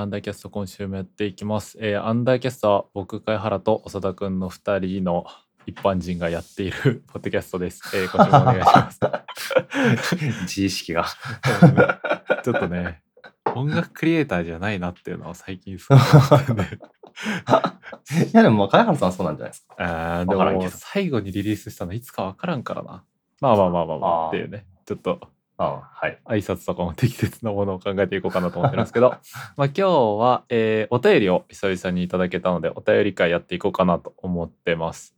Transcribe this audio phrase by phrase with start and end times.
[0.00, 1.76] アンダーキャスト今週もやっていきます。
[1.78, 5.26] えーアンダーキャストは僕貝原と長田くんの2人の
[5.66, 7.82] 一般人がやっているポッドキャストです。
[7.94, 9.00] えー今週もお願いします。
[10.48, 11.04] 自意識が。
[12.42, 13.02] ちょっとね、
[13.54, 15.98] 音楽クリエイターじゃないなっていうのは最近すごい。
[15.98, 16.02] い
[18.32, 19.74] やでも、まあ、貝原さんはそうなんじゃないですか。
[19.78, 23.04] あーでも最後にリリースしたのいつかわからんからな。
[23.42, 24.64] まあまあまあまあまあっていうね。
[24.86, 25.20] ちょっと
[25.62, 26.18] ああはい。
[26.24, 29.10] 挨拶とかも適切なものを考えていこうかなと思ってるんですけど
[29.58, 35.14] まあ今日は、えーお便りを久々にいただけたのでお便り会やっていこうかなと思ってます。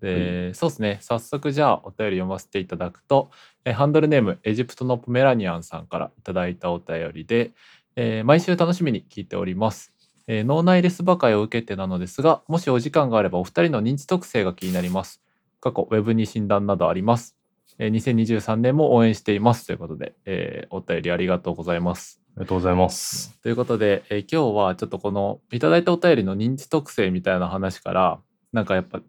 [0.00, 3.30] で、そうですね早速じゃあお便り読ませていただくと、
[3.64, 7.52] えーハンドルネームエジプトのポメラニアンさんからいただいたお便りで、
[7.94, 9.94] えー毎週楽しみに聞いております。
[10.26, 15.22] えー脳内レスバ会を受けてなのですがもしお時間があればお二人の認知特性が気になります。
[15.60, 17.37] 過去ウェブに診断などあります。
[17.78, 22.20] えー2023年も応援していますということで、えーお便りありがとうございます。
[22.36, 23.38] ありがとうございます。
[23.42, 28.20] ということで、えー今日はちょっとこのいただいたお便りの認知特性みたいな話から
[28.52, 29.00] なんかやっぱ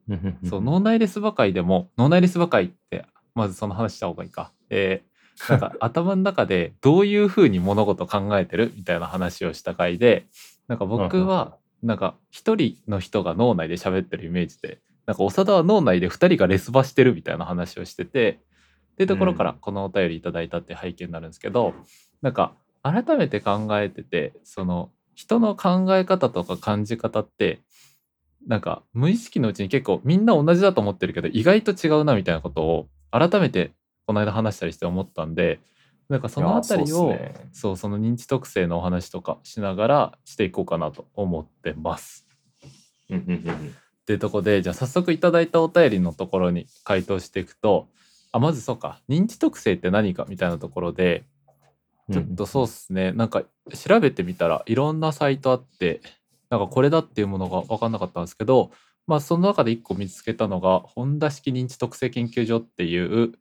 [0.50, 4.52] そう脳内レスバ会でも脳内レスバ会ってまずその話した方がいいか。
[4.70, 5.10] えー
[5.50, 8.74] なんか 頭の中でどういうふうに物事を考えてる？
[8.76, 10.28] みたいな話をした回で
[10.68, 18.40] なんか僕はなんか一人の人が脳内で喋ってるイメージでなんか長田は脳内で二人がレスバしてるみたいな話をしてて
[19.00, 21.74] っていうところからこのお便りいただいたって背景になるんですけど、
[22.22, 22.52] なんか
[22.84, 27.62] 改めて考えててその人の考え方とか感じ方って
[28.46, 33.72] なんか無意識のうちに結構みんな同じだと思ってるけど意外と違うなみたいなことを改めて
[34.06, 35.62] この間話したりして思ったんで
[36.10, 37.36] なんかそのあたりをね。
[37.54, 42.28] そうその認知特性のお話とかしながらしていこうかなと思ってます。
[43.10, 43.56] うんうんうんうん。
[43.56, 47.88] っていうところでじゃあ早速いただいたお便りのところに回答していくと
[48.32, 49.02] あまずそうか。
[49.10, 51.24] 認知特性って何かみたいなところで
[52.12, 53.12] ちょっとそうっすね。
[53.12, 56.02] なんか調べてみたらいろんなサイトあって
[56.50, 58.72] なんかこれだっていうものが分かんなかったんですけど
[59.06, 63.34] まあその中で一個見つけたのが本田式認知特性研究所っていう、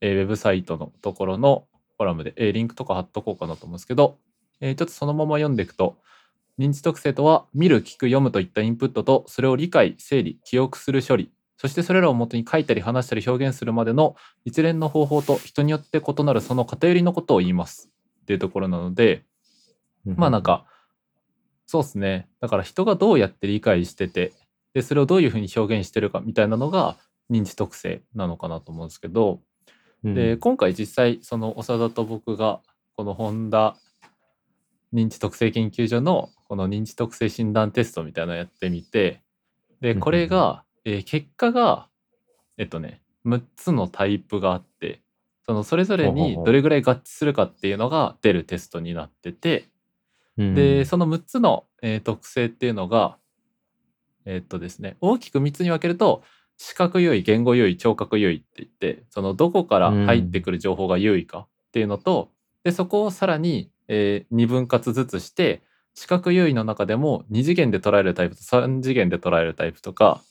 [0.00, 1.66] えーウェブサイトのところの
[1.98, 4.18] コラムで、えーリンクとか貼っとこうかなと思うんですけど、
[4.60, 5.96] えーちょっとそのまま読んでいくと
[6.58, 11.30] 認知特性とは見る聞く読むといったインプットとそれを理解整理記憶する処理
[11.62, 17.88] そしてそれらをもとに書いたり話したり表現するまでの一連の方法と人によって異なるその偏りのことを言います。
[18.22, 19.22] っていうところなので
[20.04, 20.66] まあなん、か
[21.66, 22.28] そうですね。
[22.40, 24.32] だから人がどうやって理解してて
[24.74, 26.96] でそれをどういうふうに表現してるかみたいなのが
[27.30, 29.40] 認知特性なのかなと思うんですけど
[30.02, 30.14] うん。
[30.14, 32.60] で今回実際その長田と僕が
[32.96, 33.76] このホンダ
[34.92, 39.22] 認知特性研究所のこの認知特性診断テストみたいなのやってみて
[39.80, 40.00] でうん。
[40.00, 41.88] これが、えー結果が
[42.58, 45.00] えっとね6つのタイプがあって
[45.44, 46.38] そのそれぞれほうほうほう。
[46.38, 49.68] にどれぐらい合致するかっていうのが出るテストになってて
[50.38, 50.54] うん。
[50.54, 53.16] でその6つの、えー特性っていうのが
[54.24, 56.22] えーっとですね大きく3つに分けると
[56.58, 62.30] 視覚優位言語優位聴覚優位って言ってそのどこから入ってくる情報が優位かっていうのと、
[62.62, 65.62] でそこをさらに、え2分割ずつして
[65.94, 70.22] 視覚優位の中でも2次元で捉えるタイプと3次元で捉えるタイプとか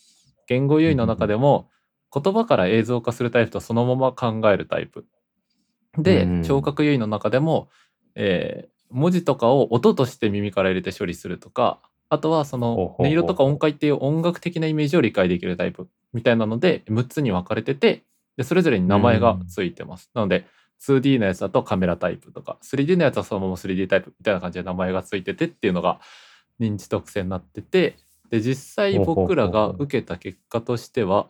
[0.51, 1.69] 言語優位の中でも
[2.13, 5.05] 言葉から映像化するタイプとそのまま考えるタイプ。
[5.97, 7.69] でうん聴覚優位の中でも、
[8.15, 11.79] えー文字とかを音として耳から入れて処理するとか
[12.09, 18.03] あとはその音色とか音階っていう音楽的なイメージを理解できるタイプみたいなので6つに分かれてて
[18.35, 20.11] でそれぞれに名前がついてます。
[20.13, 20.45] なので
[20.81, 26.01] 2D のやつだとカメラタイプとか 3D のやつはそのまま 3D タイプみたいな感じで名前がついててっていうのが
[26.59, 27.95] 認知特性になってて
[28.31, 31.27] で実際僕らが受けた結果としては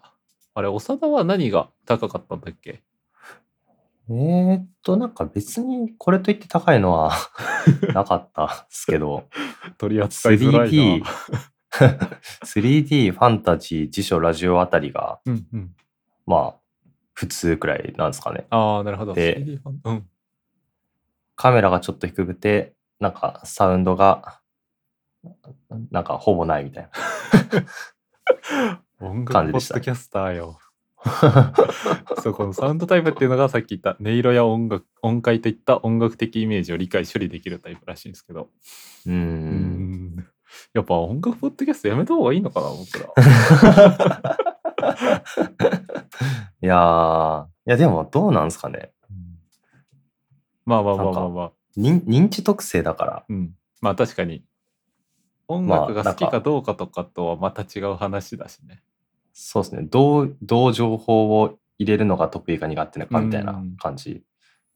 [0.54, 2.84] あれ長田は何が高かったんだっけ？
[4.10, 7.14] えーっと、なんか別にこれといって高いのは
[7.94, 9.30] なかったですけど、
[9.78, 11.06] 取り扱いづらい 3D な。、
[12.44, 15.76] 3D、ファンタジー、辞書、ラジオあたりが、うんうん、
[16.26, 16.56] まあ、
[17.14, 18.48] 普通くらいなんですかね。
[18.50, 19.14] ああなるほど。
[19.14, 20.08] で 3D ファンうん
[21.36, 24.41] カメラがちょっと低くて、なんかサウンドが、
[25.92, 26.90] なんかほぼないみたい
[29.00, 30.60] 音感じでしたね楽ポッドキャスターよ。
[32.22, 38.52] そうこのサウンドタイプっていうのがさっき言った音色や音楽音階といった音楽的イメージを理解処理できるタイプらしいんですけど
[39.08, 39.14] な。
[39.14, 39.16] う。
[39.16, 40.28] うんん
[40.74, 43.08] やっぱ音楽ポッドキャストやめた方がいいのかな僕ら
[46.62, 48.92] いやー、いやでもどうなんですかね。
[50.66, 53.26] まあまあまあまあまあ認認知特性だから。
[53.28, 54.44] うんまあ確かに
[55.52, 58.82] 音まあ楽が好きかかどうかとかとはまた違う話だしね
[59.34, 59.84] そうですね。
[59.84, 64.24] どう、どう情報を入れるのが得意か苦手なかみたいなうん感じ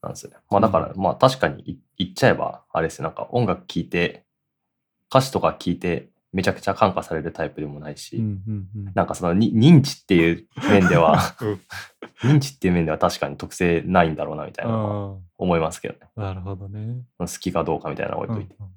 [0.02, 0.38] なんですよね。
[0.50, 4.26] まあだから、まあ確かにい言っちゃえば、あれですね、なんか音楽聴いて、
[5.10, 11.62] 歌詞とか聴いて、めちゃくちゃ感化されるタイプでもないし、うんうんうんなんかそのに認知っていう面では、 うん
[12.24, 16.00] 認知っていう面では確かに特性ないんだろうなみたいな思いますけどね。
[16.16, 17.04] あなるほどね。
[17.20, 18.56] 好きかどうかみたいなの置いといて。
[18.60, 18.72] うん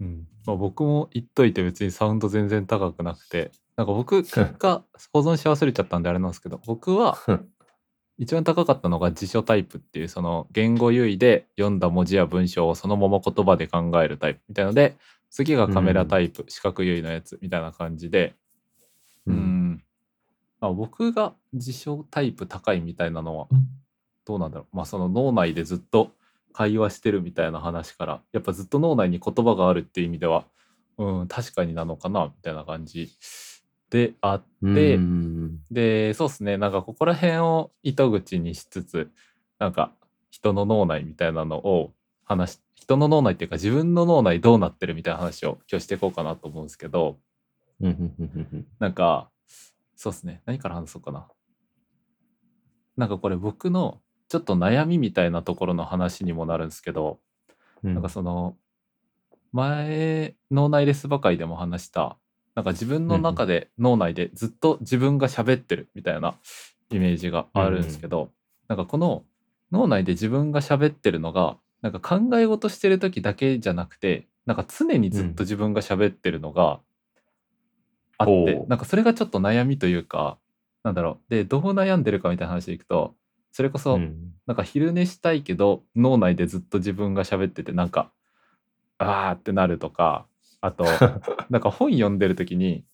[0.00, 4.82] うんまあ、僕も言っといて別にサウンド全然高くなくてなんか僕結果
[5.12, 7.16] 保存し忘れちゃったんであれなんですけど僕は
[8.18, 14.96] 一番高かったのが辞書タイプっていうその言語優位で読んだ文字や文章をそのまま言葉で考えるタイプみたいので
[15.30, 18.34] 次がカメラタイプ、視覚優位のやつみたいな感じで
[19.26, 19.36] ううん。
[19.36, 19.84] ん、
[20.60, 23.46] まあ、僕が辞書タイプ高いみたいなのは
[24.24, 24.76] どうなんだろう。
[24.76, 26.10] まあその脳内でずっと
[26.52, 30.44] 会話してるみたいな話からやっぱずっと脳内に言葉があるっていう意味では
[30.98, 33.10] うん確かになのかなみたいな感じ。
[33.90, 34.42] であっ
[34.74, 35.58] て、うん。
[35.70, 36.56] でそうですね。
[36.56, 39.10] なんかここら辺を糸口にしつつ
[39.58, 39.92] なんか
[40.30, 41.92] 人の脳内みたいなのを
[42.24, 47.18] 話し人の脳内っていうか自分の脳内どうなってるみたいな話を今日していこうかなと思うんですけど
[48.78, 49.30] なんか
[49.96, 50.42] そうですね。
[50.46, 51.28] 何から話そうかな。
[52.96, 54.00] なんかこれ僕の
[54.30, 57.18] ちょっと悩みみたいなところの話にもなるんですけど、
[57.82, 57.94] うん。
[57.94, 58.56] なんかその
[59.52, 62.16] 前脳内レスバ会でも話した
[62.54, 66.36] なんか自分の中で脳内でずっと自分が喋ってるみたいな
[66.90, 68.30] イメージがあるんですけど、
[68.68, 69.24] なんかこの
[69.72, 76.78] 脳内で自分が喋ってるのがなんか考え事してる時だけじゃなくてなんか常にずっと自分が喋ってるのが
[78.18, 78.68] あって、ほう。
[78.68, 80.38] なんかそれがちょっと悩みというか
[80.84, 81.30] なんだろう。
[81.30, 83.14] でどう悩んでるかみたいな話でいくと
[83.52, 84.32] それこそ、うん。
[84.46, 88.10] なんか昼寝したいけど脳内でずっと自分が喋っててなんか
[88.98, 90.26] あーってなるとか
[90.60, 90.84] あと
[91.50, 92.84] なんか本読んでる時に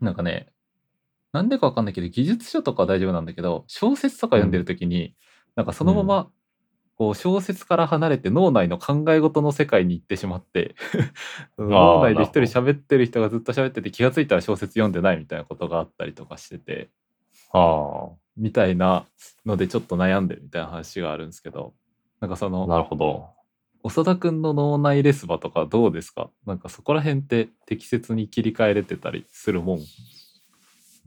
[0.00, 0.48] なんかね
[1.32, 5.14] なんでかわかんないけど技術書とかは大丈夫なんだけど小説とか読んでる時に、
[5.54, 6.30] なんかそのまま
[6.96, 10.74] こう小説から離れて脳内の考え事の世界に行ってしまって
[11.58, 16.90] 脳内で一人喋ってる人がずっと喋ってて気がついたら小説読んでないみたいなことがあったりとかしてて。
[17.52, 19.04] あみたいな
[19.44, 21.74] のでちょっと悩んでるみたいな話があるんですけど
[22.20, 23.28] なんかそあ、のなるほど。
[23.84, 26.28] 長田くんの脳内レスバとかどうですか？
[26.44, 29.78] なんかそこら辺って適切に切り替えれてたりするもん？
[29.78, 29.82] う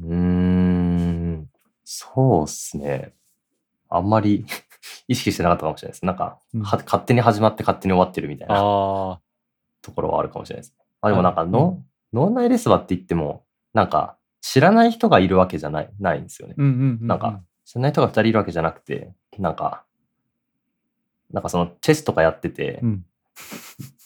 [0.09, 1.49] ーん、
[1.83, 3.13] そうっすね。
[3.89, 4.45] あんまり
[5.09, 6.05] 意識してなかったかもしれないです。
[6.05, 9.19] なんか、うんは勝手に始まって勝手に終わってるみたいなあ
[9.81, 10.75] ところはあるかもしれないです。
[11.01, 11.83] あでもなんか脳
[12.29, 13.43] 内レスバって言っても、
[13.73, 16.55] なんか知らない人がいるわけじゃない、ないんですよね。
[16.57, 19.83] うんうんうんうんなんか知らない人が二人いるわけじゃなくて、なんか、
[21.31, 23.05] なんかそのチェスとかやってて、うん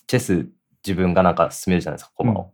[0.05, 0.49] チェス
[0.85, 2.53] 自分がなんか進めるじゃないですか、駒を。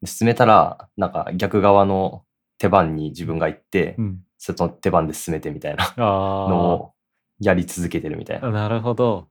[0.00, 2.24] で進めたら、なんか逆側の
[2.58, 6.92] 手番に自分が行って、うんその手番で進めてみたいなあのを
[7.40, 8.48] やり続けてるみたいな。
[8.48, 9.28] あなるほど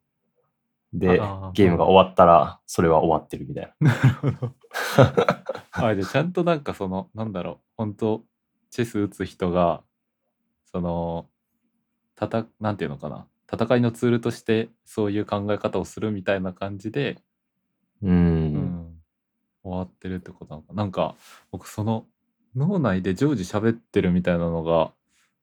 [0.91, 1.19] で
[1.53, 3.91] ゲームが終わったら、それは終わってるみたいな。
[3.93, 4.01] な
[4.31, 4.55] るほど
[5.75, 8.23] あじゃあちゃんとなんかそのなんだろう本当
[8.69, 9.83] チェス打つ人が
[10.65, 11.27] その
[12.15, 17.17] たたなんていうのかな戦いのツールとしてそういう考え方をするみたいな感じで
[18.01, 18.07] う。
[18.07, 18.53] うん。
[18.55, 19.01] ん、
[19.63, 20.73] 終わってるってことなのか。
[20.73, 21.15] なんか
[21.51, 22.05] 僕その
[22.55, 24.93] 脳内で常時喋ってるみたいなのが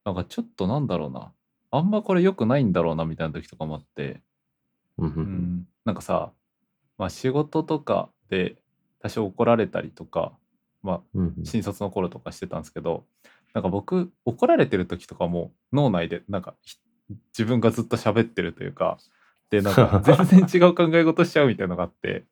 [0.04, 1.32] なんかちょっとなんだろうな
[1.70, 4.20] あんまこれ良くないんだろうなみたいな時とかもあって、
[4.98, 6.32] うん、なんかさ、
[6.98, 8.56] まあ、仕事とかで
[9.00, 10.32] 多少怒られたりとか、
[10.82, 13.04] まあ、新卒の頃とかしてたんですけど
[13.54, 16.76] なんか僕怒られてる時とかも脳内でなんかひ
[17.36, 18.98] 自分がずっと喋ってるというか
[19.50, 22.24] でなんか 全然違う考え事しちゃうみたいなのがあって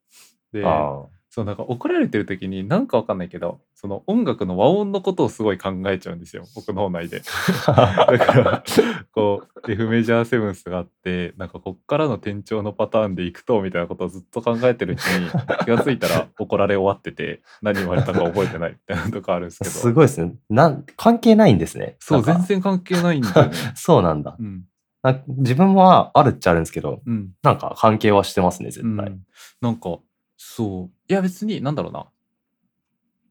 [0.53, 7.23] であそうなんか怒られてる時になんかわかんないけどその音楽の和音のことをすごい考えちゃうんですよ僕脳内で。
[7.67, 8.07] あ。
[8.11, 8.65] だから
[9.13, 15.31] こう F メジャーセブンスがあってなんかこっからの転調のパターンでいくとみたいなことをずっと考えてるうちに
[15.65, 20.35] 気がついたら怒られ終わってて何言われたか覚えてないみたいなとかあるんですけどすごいですね。
[20.49, 21.97] なん関係ないんですね。
[21.99, 23.53] そう全然関係ないんだよね。
[23.77, 24.37] そうなんだ。
[24.39, 24.65] うん
[25.01, 29.07] な自分はあるっちゃあるんですけど、うんなんか関係はしてますね、絶対。
[29.07, 29.21] うん、
[29.61, 29.99] なんか
[30.37, 32.07] そういや別になんだろうな。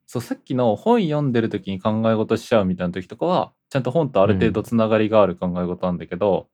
[0.05, 6.48] そうさっきの本読んでる時に考え事しちゃうみたいな時とかはちゃんと本とある程度つながりがある考え事なんだけど、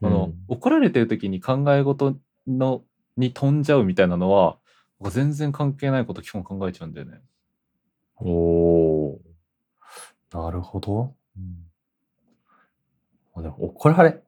[0.00, 0.08] うん。
[0.08, 2.16] あの怒られてる時に考え事
[2.46, 2.82] の
[3.16, 4.58] に飛んじゃうみたいなのは
[4.98, 7.20] 僕全然関係ないこと基本考えちゃうんだよね。
[8.16, 9.18] おー。
[10.32, 11.14] なるほど。
[11.36, 11.66] うん。
[13.36, 14.20] あでも怒られ、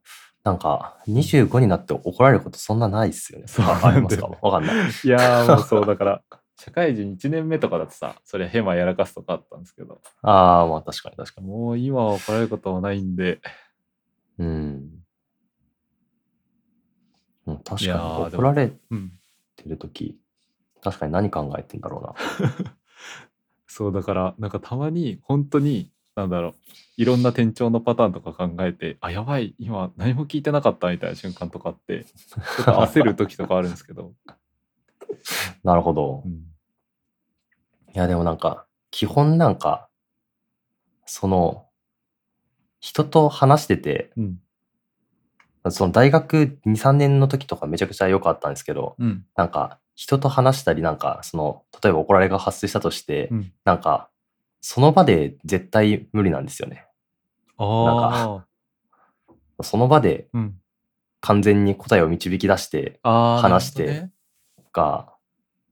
[0.47, 3.49] なんか25になって怒られることそんなないっすよね。
[3.49, 4.29] そうあありますか？
[4.41, 4.77] わかんない。
[5.03, 6.23] いやーもうそう だから
[6.57, 11.49] 社会人1年目とかだとさそれヘマやらかすとかあったんですけどああ、まあ確かに確かに。
[11.49, 13.41] もう今は怒られることはないんで
[14.39, 14.91] うん。
[17.47, 17.93] うん、確か
[18.31, 19.13] に怒られうん。
[19.57, 20.17] てるとき、
[20.81, 22.15] 確かに何考えてんだろうな。
[23.67, 26.55] そうだからなんかたまに本当になんだろう。
[26.97, 34.13] いろんな転調のパターンとか考えてあやばい今何も聞いてなかったみたいな瞬間とかってちょっと焦る時とかあるんですけど、
[35.63, 36.23] なるほど。
[36.25, 36.29] う。
[36.29, 39.89] ん、いや、でもなんか、基本なんか、
[41.05, 41.67] その、
[42.81, 44.39] 人と話してて、うん。
[45.71, 49.27] その大学2、3年の時とかめちゃくちゃ良かったんですけど、うん。
[49.37, 53.53] なんか、人と話したり、なんか、その、例えば怒られが発生したとして、うん。
[53.65, 54.11] なんか、
[54.61, 56.87] その場で絶対無理なんですよね。
[57.59, 58.45] あ
[59.59, 60.59] あその場でうん。
[61.23, 64.11] 完全に答えを導き出して話して
[64.73, 65.13] が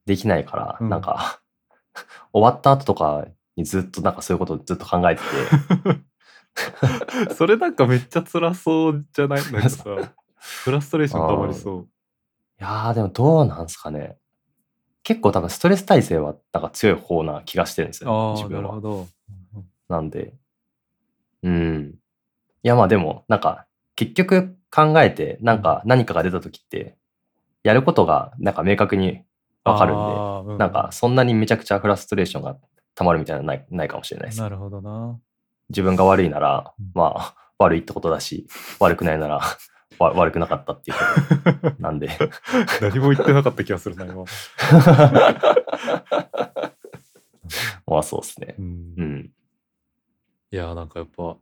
[0.07, 0.89] できないから、うん。
[0.89, 1.41] なんか、
[2.33, 3.27] 終わった後とか
[3.57, 5.23] にずっとなんかそういうことをずっと考えて
[7.29, 9.53] て、 それなんかめっちゃ辛そうじゃない？
[9.53, 9.85] なんかさ
[10.65, 11.83] フラストレーションたまりそう。
[11.83, 11.87] い
[12.65, 14.17] やーでもどうなんすかね。
[15.05, 18.63] 結構多分ストレス耐性はなんか強い方な気がしてるんですよ、ね、自分は。
[18.63, 19.07] なるほど
[19.89, 20.33] なんで、
[21.43, 21.95] うん。
[22.63, 26.97] いやまあでも、なんか結局考えて、なんか何かが出た時って、
[27.63, 29.23] やることがなんか明確に
[29.63, 32.57] わかるんで、うなんかそんなにめちゃくちゃフラストレーションが
[32.95, 34.41] 溜まるみたいなのないないかもしれないです。
[34.41, 35.19] なるほどな
[35.69, 38.47] 自分が悪いならうん、まあ悪いってことだし、
[38.81, 39.43] 悪くないなら
[39.99, 40.97] わ悪くなかったっていう
[41.61, 42.09] こと なんで。
[42.81, 44.25] 何も言ってなかった気がするな今、
[47.87, 48.55] まあそうですね。
[48.59, 49.33] うんうん。
[50.51, 51.37] いやーなんかやっぱ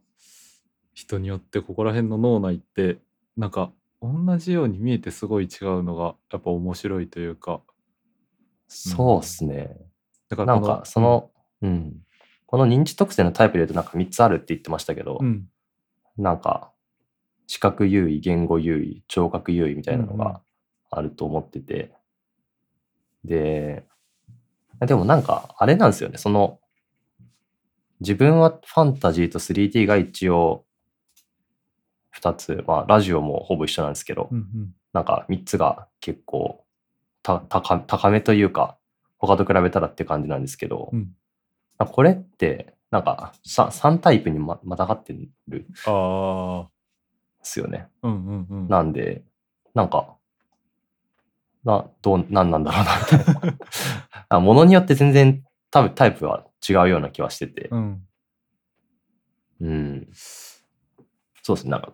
[0.95, 2.99] 人によってここら辺の脳内って
[3.37, 7.63] なんか同じように見えてすごい違うのがやっぱ面白いというか
[8.69, 9.77] そうっすね。
[10.29, 11.31] だからこなんかその、
[11.61, 12.03] うん。
[12.47, 15.49] この認知特性のタイプで言うとなんか3つあるって言ってましたけど、うん
[16.17, 16.72] なんか
[17.47, 20.41] 視覚優位、言語優位、聴覚優位みたいなのが
[20.91, 21.93] あると思ってて、
[23.25, 23.85] で、
[24.81, 26.59] でもなんかあれなんですよね、その
[28.01, 30.65] 自分はファンタジーと 3D が一応
[32.17, 34.75] 2つ、まあラジオもほぼ一緒なんですけど、うんうん。
[34.93, 36.65] なんか3つが結構
[37.23, 38.77] た高高めというか、
[39.19, 41.15] 他と比べたらって感じなんですけど、うん。
[41.79, 45.17] これって、なんか 3, 3タイプにままたがって
[45.49, 45.61] る。
[45.61, 46.69] ん
[47.43, 47.89] ですよね。
[48.03, 48.69] うんうんうん。
[48.69, 49.23] なんで、
[49.75, 50.17] なんか、
[51.65, 53.59] な、どう、なんなんだろうな、みたいな。
[54.29, 58.03] あものによって全然多分タイプは違うような気はしてて、うん。
[59.61, 60.09] うん。
[61.43, 61.93] そうですね、なんか、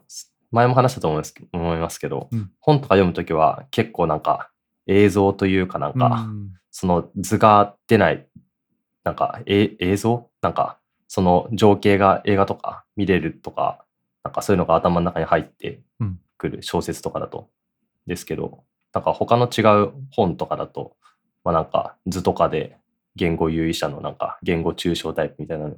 [0.51, 2.51] 前も話したと思いますけ思いますけど、うん。
[2.61, 4.51] 本とか読むときは結構なんか
[4.87, 6.53] 映像というかなんか、うん。
[6.71, 8.27] その図が出ない、
[9.05, 10.31] なんか、え映像？
[10.43, 10.79] なんか、
[11.09, 13.85] その情景が映画とか見れるとか、
[14.29, 16.21] なんかそういうのが頭の中に入ってうん。
[16.37, 17.49] くる小説とかだと。
[18.07, 20.97] ですけど、なんか他の違う本とかだと、
[21.45, 22.77] まあなんか図とかで
[23.17, 25.77] 言語優位者のなんか言語抽象タイプみたいなの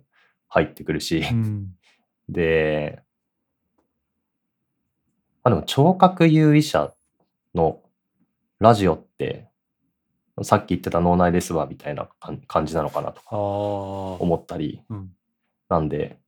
[0.48, 1.74] 入ってくるし、うん。
[2.28, 3.02] で、
[5.44, 6.92] あ、でも聴覚優位者
[7.54, 7.80] の
[8.58, 9.48] ラジオって、
[10.42, 15.12] さっき言ってた脳内レスバーみたいな感感じなのかなとか思ったり、うん。
[15.68, 16.18] なんで、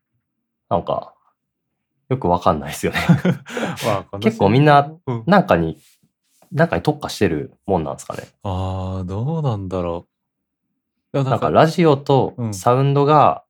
[0.68, 1.14] なんか、
[2.12, 2.98] よくわかんないですよね。
[4.20, 5.78] 結構みんなうんなんかに、
[6.52, 8.24] なんかに特化してるもんなんですかね。
[8.42, 10.06] ああどうなんだろ
[11.14, 13.44] うなんかラジオとうんサウンドが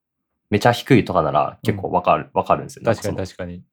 [0.48, 2.94] めちゃ低いとかなら結構わかる、わかるんですよね。
[2.94, 3.64] 確かに確かに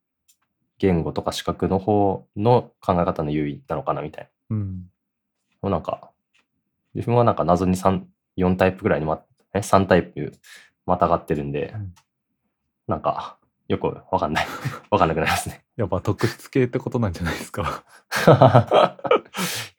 [0.79, 4.55] 言語とか視覚の方の考え方の優位なのかなみたいな。
[4.55, 4.89] うん
[5.62, 6.10] もうなんか、
[6.96, 8.05] 自分はなんか謎に3、
[8.38, 9.22] 4タイプぐらいにま、
[9.53, 10.34] え、3タイプ
[10.86, 11.93] またがってるんで、うん
[12.88, 13.38] なんか、
[13.70, 14.48] よくわかんない。
[14.92, 15.64] わかんなくなりますね。
[15.78, 17.86] やっぱ特質系ってことなんじゃないですか。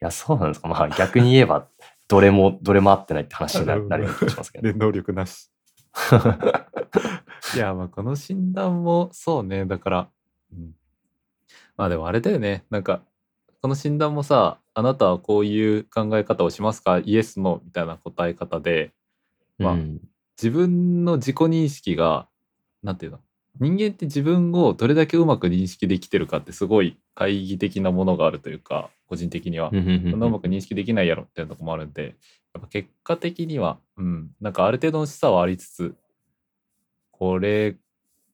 [0.01, 0.67] いや、そうなんですか。
[0.69, 1.67] まあ逆に言えば、
[2.07, 4.67] どれも、どれも合ってないって話になるような気がしますけど。
[4.71, 5.51] で能力なし。
[7.53, 9.65] いやまあこの診断もそうね。
[9.65, 10.09] だから、
[10.53, 10.73] うん、
[11.75, 12.63] まあでもあれだよね。
[12.69, 13.01] なんか
[13.61, 16.99] この診断もさあなたはこういう考え方をしますか？
[16.99, 18.93] イエスノーみたいな答え方で
[19.57, 19.99] まあうん。
[20.41, 22.27] 自分の自己認識が
[22.83, 23.19] なんていうの？
[23.59, 32.15] 人間って自分をどれだけうまく認識できてるかってすごい懐疑的なものがあるというか個人的にはそんなうまく認識できないやろっていうとこもあるんで
[32.53, 35.95] やっぱ結果的にはうんなんかある程度の示唆はありつつ
[37.11, 37.75] これ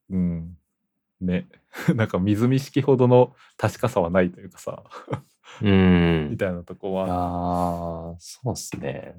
[0.09, 0.57] うん
[1.19, 1.47] ね
[1.95, 4.83] なんか水見式ほどの確かさはないというかさ
[5.61, 9.15] うん みたいなとこはーそうっすね。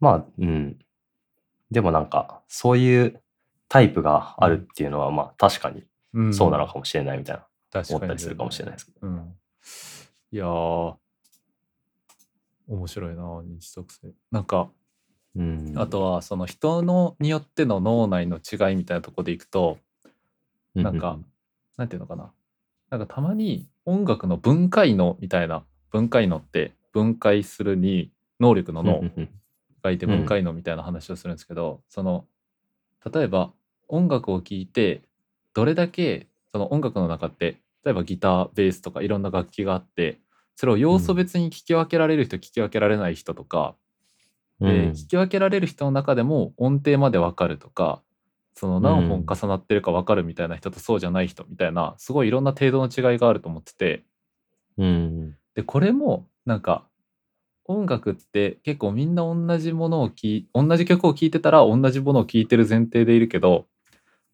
[0.00, 0.78] まあ、うん。
[1.70, 3.20] でもなんか、そういう
[3.68, 5.84] タイプがあるっていうのは、まあ確かに
[6.14, 9.06] うんそうなのかもしれないみたいな、確かに思ったりするかもしれないですけど。
[9.06, 9.34] うん、
[10.32, 10.94] いやー、
[12.68, 14.12] 面白いな、認知特性。
[14.30, 14.70] なんか、
[15.36, 15.74] うん。
[15.76, 19.78] あとはその人のによっての脳内の違いみたいなところでいくと、
[20.74, 21.18] う、なんか、
[21.76, 22.32] なんていうのかな。
[22.90, 28.10] なんかたまに音楽の分解能みたいな、分解能って分解するに
[28.40, 29.28] 能力の脳うんうん
[29.84, 32.26] 書いて分解能みたいな話をするんですけど、その
[33.12, 33.52] 例えば
[33.88, 35.02] 音楽を聴いて
[35.54, 40.20] どれだけその音楽の中って例えばギターベースとかいろんな楽器があって
[40.56, 43.74] それを要素別に聴き分けられる人、聴き分けられない人とか
[44.60, 48.02] うんで聞き分けられる人の中でも音程まで分かるとか
[48.54, 54.04] その何本重なってるか分かるみたいな人とそうじゃない人みたいなすごいいろんな程度の違いがあると思ってて
[54.78, 55.36] うん。
[55.54, 56.84] でこれもなんか
[57.64, 63.66] 音楽って結構みんな同じものを聴い同じ曲を聴いてたら同じものを聴いてる前提でいるけど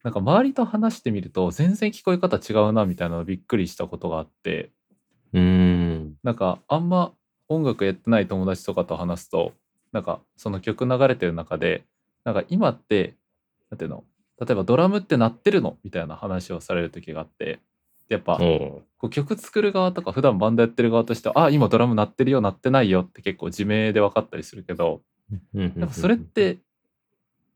[0.05, 4.71] なんか周りと話してみると全然聞こえ方違うなみたいなのびっくりしたことがあって。
[5.33, 6.15] うん。
[6.23, 7.13] なんかあんま
[7.49, 9.53] 音楽やってない友達とかと話すと
[9.93, 11.85] なんかその曲流れてる中で
[12.23, 13.15] なんか今って
[13.71, 14.05] なんていうの
[14.41, 17.61] 例えばドラムって鳴ってるのみたいな話をされる時があって
[18.09, 25.01] やっぱおこう曲作る側とか普段バンドやってる側としてはあ今ドラム鳴ってるよ鳴ってないよって結構自明で分かったりするけど
[25.55, 25.73] うん。
[25.77, 26.59] なんかそれって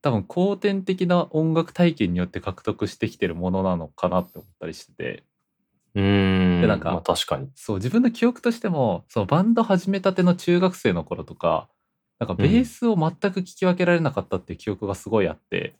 [0.03, 5.25] 多分後天的な音楽体験によって獲得してきてるものなのかなって思ったりしてて
[5.95, 6.61] うん。
[6.61, 7.51] でなんかまあ確かに。
[7.55, 11.69] そう自分の記憶としてもそのバンド始めたての中学生の頃とか
[12.19, 15.77] なんかベースを全く聞き分けられなかったっていう記憶がすごいあって、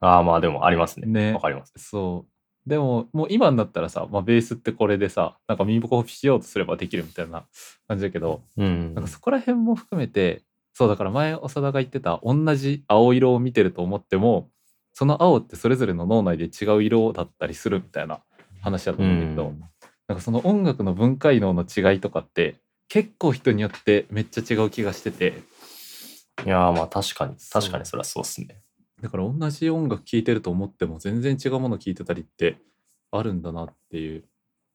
[0.00, 1.06] ああ、まあでもありますね。
[1.06, 1.72] ねわかります。
[1.76, 7.44] そうでももう今になったらさ、まあ、ベースってこれでさなんか耳コピしようとすればできるみたいな
[7.88, 10.42] 感じだけどうんなんかそこら辺も含めて
[10.74, 14.48] そうだから前長田が言ってた同じ青色を見てると思っても
[14.94, 18.20] その青ってそれぞれの脳内で違う色だったりするみたいな
[18.60, 19.60] 話だとう思うんだけど、ん。
[20.08, 22.56] なんかその音楽の分解能の違いとかって
[22.88, 25.42] 結構人によってめっちゃ違う気がしてて
[26.44, 27.36] いやーまあ確かに。
[27.50, 28.60] 確かにそれはそうっすね。
[29.00, 32.58] だから同じ音楽聴いてると思っても全然違うもの聴いてたりって
[33.10, 34.24] あるんだなっていう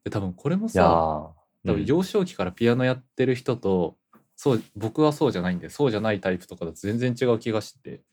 [0.04, 1.34] で多分これもいやーさ
[1.66, 3.98] 多分幼少期からピアノやってる人と、
[4.38, 8.04] そう僕はそうじゃないんでそうじゃないタイプとかだと全然違う気がして。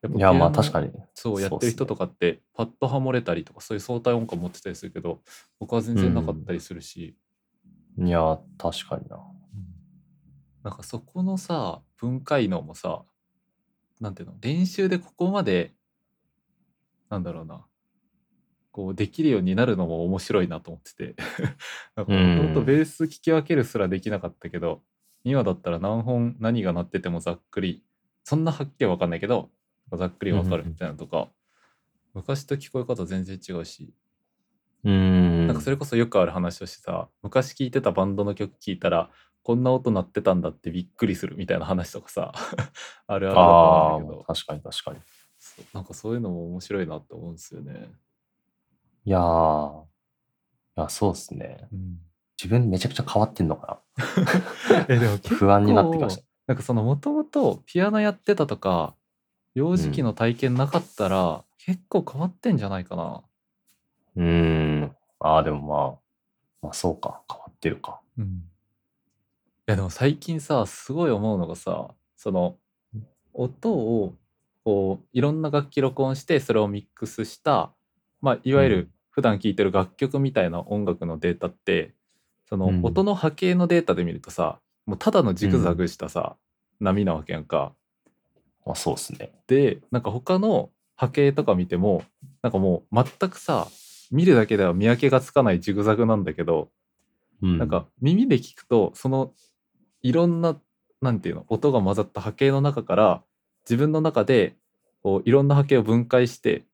[0.00, 0.90] やっぱいやまあ確かに。
[1.12, 5.20] そうやってる人とかってパッとハモれたりとかそういう相対音感持ってたりするけど
[5.58, 7.16] 僕は全然なかったりするし、
[7.98, 9.18] いやー確かにな。
[10.62, 13.02] なんかそこのさ分解能もさ
[14.00, 15.74] なんていうの練習でここまで
[17.10, 17.66] なんだろうな
[18.70, 21.16] こうできるようになるのも面白いなと思ってて。
[21.96, 24.82] なんかうんもともとベース聞き分けるすらできなかったけど
[25.24, 27.82] 今だったら何本何が鳴っててもざっくり
[28.24, 29.50] そんなはっきりは分かんないけど
[29.96, 31.28] ざっくり分かるみたいなのとか、
[32.14, 33.92] 昔と聞こえ方全然違うし
[34.84, 35.46] うん。
[35.46, 39.10] なんかそれこそよくある話をしてさ昔聴いてたバンドの曲聴いたら
[39.42, 42.32] こんな音鳴ってたんだってびっくりするみたいな話とかさ
[43.06, 45.00] あるあるだとあ思うんだけどあ、確かに確かに。
[45.72, 47.90] なんかそういうのも面白いなって思うんですよね。
[49.06, 49.86] いやー、い
[50.76, 51.66] や、そうっすね。
[52.40, 53.80] 自分めちゃくちゃ変わってんのか
[54.88, 55.18] えでも。
[55.18, 56.22] 不安になってきました。
[56.46, 58.94] なんかそのもともとピアノやってたとか
[59.54, 63.22] 幼児期の体験なかったら、結構変わってんじゃないかな。
[64.16, 64.96] うーん。
[65.18, 67.22] ああ、でもまあ、まあそうか。
[67.30, 68.00] 変わってるか。
[68.16, 68.28] うん、い
[69.66, 72.56] やでも最近さすごい思うのがさその
[73.32, 74.14] 音を
[74.64, 77.72] こういろんな楽器録音してそれをミックスした、
[78.20, 81.94] まあ、いわゆうんる普段聴いてる楽曲みたいな音楽のデータって
[82.50, 86.36] そのうん音の波形のデータで見るとさもうただのジグザグしたさ、
[86.80, 87.72] 波なわけやんか。
[88.66, 89.30] まあそうっすね。
[89.46, 92.02] でなんか他の波形とか見ても
[92.42, 93.68] なんかもう全くさ
[94.10, 96.70] 見るだけでは見分けがつかないジグザグなんだけど
[97.40, 97.58] うん。
[97.58, 99.32] なんか耳で聞くとその
[100.02, 100.58] いろんな
[101.00, 103.22] なんていうの音が混ざった波形の中から
[103.64, 104.56] 自分の中で
[105.02, 106.64] こういろんな波形を分解して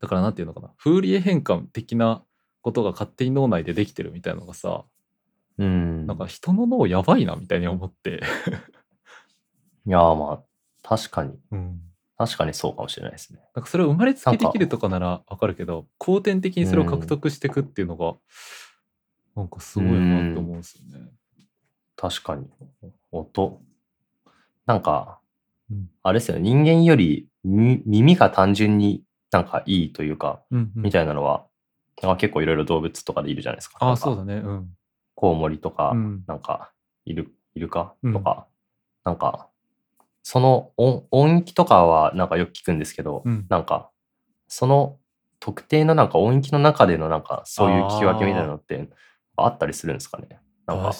[0.00, 2.24] だからなんていうのかなフーリエ変換的な
[2.62, 4.84] ことが勝手に脳内でできてるみたいなのがさ
[5.58, 6.06] うん。
[6.06, 8.22] なんか人の脳やばいなみたいに思って、
[9.86, 10.42] いやーまあ、
[10.82, 11.82] 確かに、うん、
[12.16, 13.40] 確かにそうかもしれないですね。
[13.54, 18.14] なんかそれを生まれつきできるとかならわかるけど後天的にそれを獲得していくっていうのが、
[19.36, 21.10] なんかすごいなって思うんですよね。
[21.96, 22.48] 確かに。
[23.10, 23.60] 音。
[24.64, 25.20] なんか
[25.70, 26.42] うん、あれですよね。
[26.42, 31.46] 人間よりみ耳が単純になんかいいというか、うんうんみたいなのは、
[32.00, 33.76] なんか結構いろいろ動物とかでいるじゃないですか。
[33.80, 34.70] あそうだねうん。
[35.14, 36.72] コウモリとか、うんなんか、
[37.04, 38.46] イルイルカうんとか、
[39.04, 39.48] なんか、
[40.22, 43.90] その音音域とかはなんかよく聞くんですけど、うんなんか、
[44.48, 44.98] その
[45.40, 48.88] 特定のなんか音域の中でのなんかそういう聞き分けみたいなのって、
[49.36, 50.40] あったりするんですかね。
[50.66, 50.92] なんか。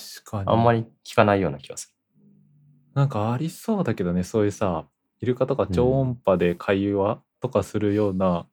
[0.44, 1.94] あんまり聞かないような気がす
[2.94, 4.86] なんかありそうだけどね、そういうさ、
[5.20, 8.51] イルカとか超音波で会話とかするようなる。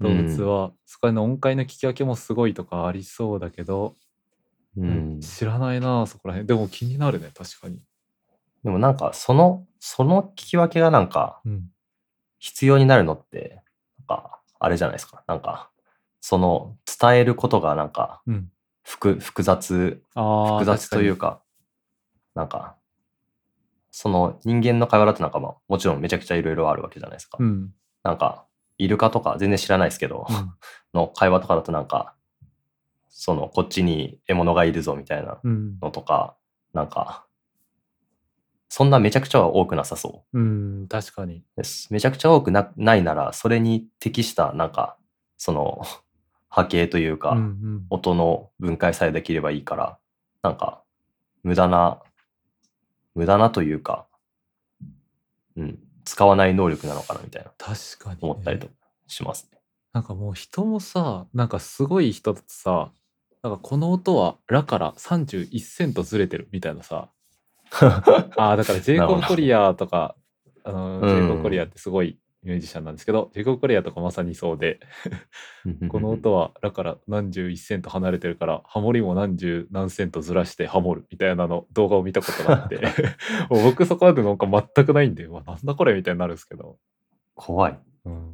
[0.00, 3.96] 動物は、そこの音階の聞き分けもすごいとかありそうだけど、
[4.76, 5.20] うん、うん。
[5.20, 6.48] 知らないなそこら辺。
[6.48, 7.80] でも気になるね、確かに。
[8.64, 11.70] でもなんか、その、その聞き分けがなんか、うん。
[12.38, 13.62] 必要になるのって、
[13.98, 15.24] なんか、あれじゃないですか。
[15.26, 15.70] なんか、
[16.20, 18.50] その、伝えることがなんか、うん。
[18.82, 21.42] 複複雑、複雑というかか、
[22.34, 22.76] なんか、
[23.90, 27.38] その人間の会話だとなんかまあ、もちろんめちゃくちゃいろいろあるわけじゃないですか。
[27.40, 27.46] に。
[27.46, 27.74] うん。
[28.02, 28.46] なんか、
[28.82, 30.52] イルカとか全然知らないですけど、うん
[30.92, 32.14] の会話とかだとなんか、
[33.08, 35.78] その、こっちに獲物がいるぞみたいなうん。
[35.80, 36.36] のとか、
[36.72, 37.24] なんか、
[38.68, 41.44] そんなめちゃくちゃは多くなさそううん、確かに。
[41.90, 44.96] めちゃくちゃ多くなないなら、それに適した、なんか、
[45.36, 45.82] その、
[46.48, 47.86] 波形というか、うんうん。
[47.90, 49.98] 音の分解さえできればいいから、
[50.42, 50.82] なんか、
[51.42, 52.02] 無駄な、
[53.14, 54.06] 無駄なというか、
[55.56, 55.78] うん、
[56.10, 58.18] 使わない能力なのかなみたいな確かに、ね。
[58.22, 58.66] 思ったりと
[59.06, 59.60] しますね。
[59.92, 62.90] なんかもう人もさ、なんかすごい人だとさ、
[63.44, 67.10] なんかこの音はラから31セントずれてるみたいなさ、
[68.36, 70.16] ああ、だからジェイコブ・なるほどコリアーとか、
[70.64, 74.80] あの、うんジェイコブ・コリアーってすごいミュージシャンなんですけど、ジェイコブ・コリアーとかまさにそうで、
[75.88, 82.80] この音はラから何十1セント離れてるから、ハモリも何十何セントずらしてハモるみたいなの動画を見たことがあって、
[83.50, 86.78] 僕そこまでなんか全くないんで、うわ、なんだこれみたいになるんですけど、
[87.34, 87.78] 怖い。
[88.06, 88.32] うん。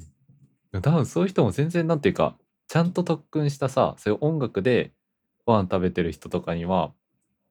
[0.82, 2.38] 多分そういう人も全然なんていうか、
[2.68, 4.92] ちゃんと特訓したさ、そういう音楽で
[5.46, 6.92] ご飯食べてる人とかには、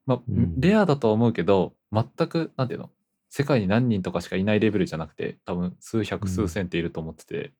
[0.06, 2.90] まあ、うんレアだとは思うけど、全く、なんていうの
[3.36, 7.52] 世界に何人とかしかいないレベルじゃなくて、多分数百うん数千っていると思ってて、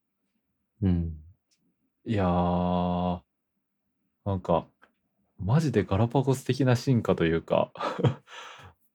[0.81, 1.19] うん。
[2.07, 3.21] いやー、
[4.25, 4.67] なんか、
[5.39, 7.73] マジでガラパゴス的な進化というか、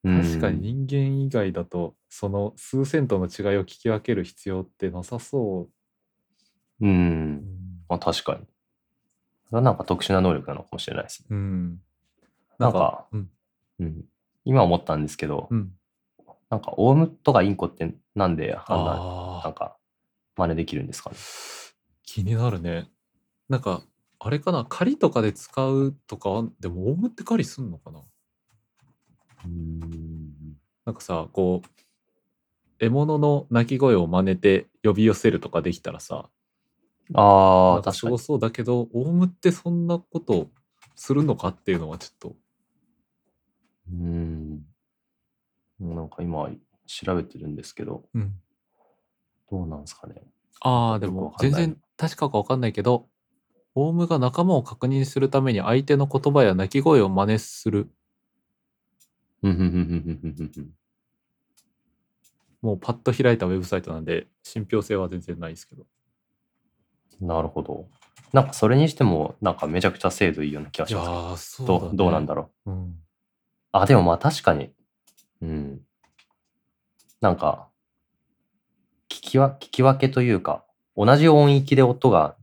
[0.01, 5.69] 確かに人間以外だと、その数セントの違いを聞き分ける必要ってなさそ
[6.81, 6.83] う。
[6.83, 7.43] うん
[7.87, 8.39] まあ確かに。
[9.49, 11.27] それはなんか特殊な能力なのかもしれないですね。
[11.29, 11.79] うん。
[12.57, 13.29] なんか、うん。
[13.81, 14.05] うん。
[14.45, 15.73] 今思ったんですけど、うん。
[16.51, 19.79] なんかオウムとかインコってなんであんな、ああ、なんか
[20.37, 21.17] 真似できるんですかね？
[22.03, 22.91] 気になるね。
[23.49, 23.83] なんか、
[24.19, 28.03] あれかな、狩りとかで使うとかあん、でも、オウムって狩りすんのかな？
[29.45, 30.57] うん。
[30.85, 31.67] なんかさ、こう、
[32.79, 36.29] 獲物の鳴き声を真似て呼び寄せるとかできたらさ、
[37.13, 38.15] ああ、なんか確かに。
[38.17, 40.49] そうだけど、オウムってそんなこと
[40.95, 42.35] するのかっていうのはちょっと、
[43.89, 44.70] うん。
[45.81, 46.49] なんか今
[46.85, 48.39] 調べてるんですけど、うん。
[49.49, 50.15] どうなんですかね？
[50.61, 53.07] ああ、でも全然確かかわかんないけど、
[53.73, 57.89] オウムが仲間を確認するために相手の言葉や鳴き声を真似する。
[62.61, 65.87] もうパッと開いたウェブサイトなんで、信憑性は全然ないですけど。
[67.19, 67.87] なるほど。
[68.33, 71.73] なんかそれにしても、なんかめちゃくちゃ精度いいような気がしますけど。
[71.73, 71.79] ね。
[71.79, 72.71] どうどうなんだろう。
[72.71, 72.95] うん。
[73.71, 74.71] あ、でもまあ確かに。
[75.41, 75.81] うん。
[77.19, 77.67] なんか、
[79.09, 82.35] 聞きわ、聞き分けというか、同じ音域で音が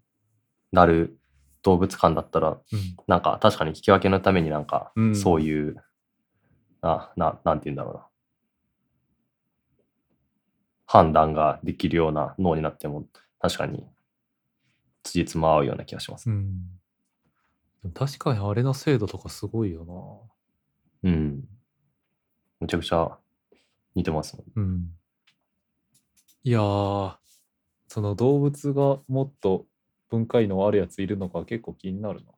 [0.72, 1.18] 鳴る
[1.62, 2.96] 動物館だったら、うん。
[3.06, 5.76] なんか確かに聞き分けのためになんかう、んそういう、
[6.82, 8.06] あ、な、なんて言うんだろうな。
[10.87, 13.06] 判断ができるような脳になっても、
[13.40, 13.87] 確かに、
[15.02, 16.30] 辻褄合うような気がします。
[16.30, 16.78] うん。
[17.94, 19.84] 確かにあれの精度とかすごいよ
[21.04, 21.44] うん。
[22.61, 23.18] めちゃくちゃ
[23.94, 24.47] 似てますもん。
[24.55, 24.62] な。
[24.62, 24.90] うん。
[26.44, 27.16] いやー、
[27.88, 29.66] その動物がもっと
[30.09, 32.33] 分解能あるやついるのか結構気になるな。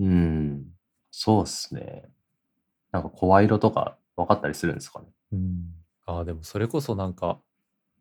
[0.00, 0.66] うん。
[1.10, 2.04] そうっすね。
[2.92, 5.06] なんか声色とか分かったりするんですかね。
[5.32, 5.74] うん。
[6.06, 7.40] ああ、でもそれこそなんか、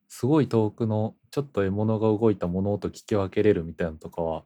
[0.08, 4.44] すごい遠くのちょっと獲物が動いた物音聞き分けれるみたいなのとかは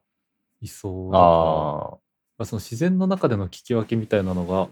[0.62, 2.00] いそうだから、ああ、
[2.38, 4.70] まあ、その自然の中での聞き分けみたいなのが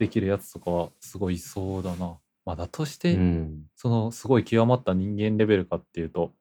[0.00, 2.18] できるやつとかはすごいいそうだな。
[2.46, 3.64] まあだとして、うん。
[3.76, 6.32] そのすごい極まった人間レベルかっていうと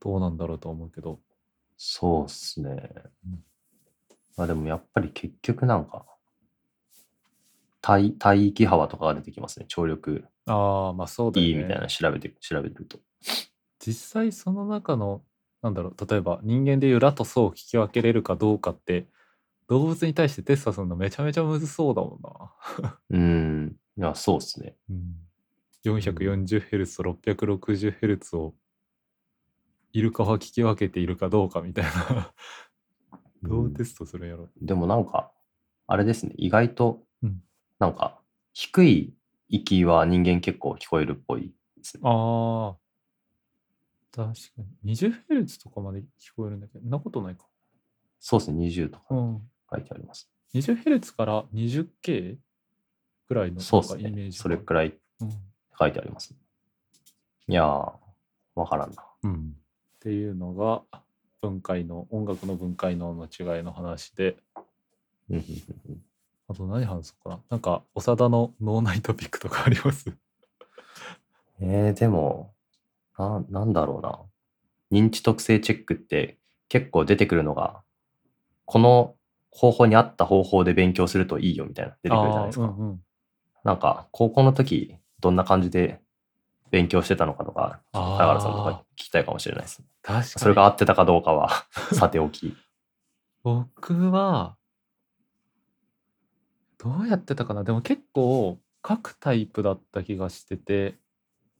[0.00, 1.20] どうなんだろうと思うけど。
[1.76, 2.70] そうっすね
[3.26, 3.44] うん。
[4.38, 6.06] まあでもやっぱり結局なんか、
[7.86, 9.66] 帯帯域幅とかが出てきますね。
[9.68, 11.52] 聴力ああ、まあそうだよね。
[11.52, 12.98] いいみたいなの調べて、調べてると。
[13.78, 15.22] 実際その中の、
[15.62, 19.06] なんだろう、例えば人間でいうラとソを聞き分けれるかどうかって、
[19.68, 22.54] 動物に対してテストするのめちゃめちゃむずそうだもんな。
[23.10, 23.76] うん。
[23.98, 24.76] いや、そうっすね。
[24.88, 25.16] うん、
[25.84, 27.02] 440Hz と
[27.32, 28.54] 660Hz を
[29.92, 32.32] イルカは聞き分けているかどうかみたいな。
[33.42, 34.48] どうテストするんやろ。
[34.60, 35.32] でもなんか、
[35.86, 37.42] あれですね、意外とうん、
[37.78, 38.20] なんか、
[38.52, 39.14] 低い
[39.48, 42.02] 域は人間結構聞こえるっぽいですね。
[42.04, 42.76] ああ。
[44.12, 44.94] 確かに。
[44.94, 47.46] 20Hz とかまで聞こえるんだけど、そんなことないか。
[48.18, 49.50] そうですね、20とかうん。
[49.70, 50.28] 書いてあります。
[50.54, 52.36] 20Hz から 20K
[53.28, 54.08] ぐらいのそうですね。
[54.08, 55.30] イメージそれくらいうん
[55.78, 56.34] 書いてあります。
[57.48, 57.92] いやー、
[58.54, 59.04] わからんな。
[59.24, 59.56] うん。
[59.96, 60.82] っていうのが
[61.40, 64.36] 分解の音楽の分解能の違いの話で
[65.28, 65.44] うんうんうん
[65.90, 66.02] うん
[66.48, 70.12] あと何話そうかななんか長田の脳内トピックとかあります？
[71.60, 72.54] えー、でも、
[73.18, 74.20] な、なんだろうな。
[74.92, 77.82] 認知特性チェックって結構出てくるのが、
[78.64, 79.16] この
[79.56, 82.64] 方法に合った方法で勉強するといいよみたいな出てくるじゃないですか。
[82.64, 83.00] うんうん
[83.64, 86.00] なんか、高校の時、どんな感じで
[86.70, 89.82] 勉強してたのかとか、高原さんとか聞きたいかもしれないです。
[90.02, 91.50] 確かにそれが合ってたかどうかは
[91.92, 92.54] さておき。
[93.42, 94.56] 僕は
[96.78, 97.64] どうやってたかな？
[97.64, 100.94] でも結構書くタイプだった気がしてて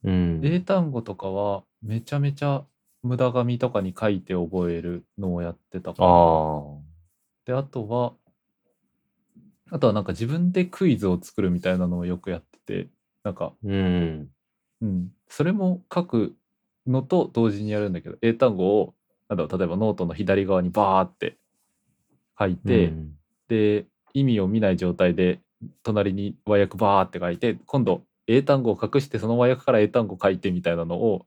[0.04, 0.40] うん。
[0.44, 2.64] 英単語とかはめちゃめちゃ
[3.02, 6.85] 無駄紙とかに書いて覚えるのをやってたかな。
[7.46, 8.12] であとは
[9.70, 12.88] あとはなんか自分でクイズを作るみたいなのをよくやってて
[13.24, 14.28] なんかうん。
[14.82, 16.36] うんそれも書く
[16.86, 18.94] のと同時にやるんだけど英単語を
[19.28, 21.36] なんだろう例えばノートの左側にバーって
[22.38, 23.12] 書いて、うん
[23.48, 25.38] で意味を見ない状態で
[25.84, 31.26] 隣に和訳バーって書いて今度英単語を隠してその和訳から英単語書いてみたいなのを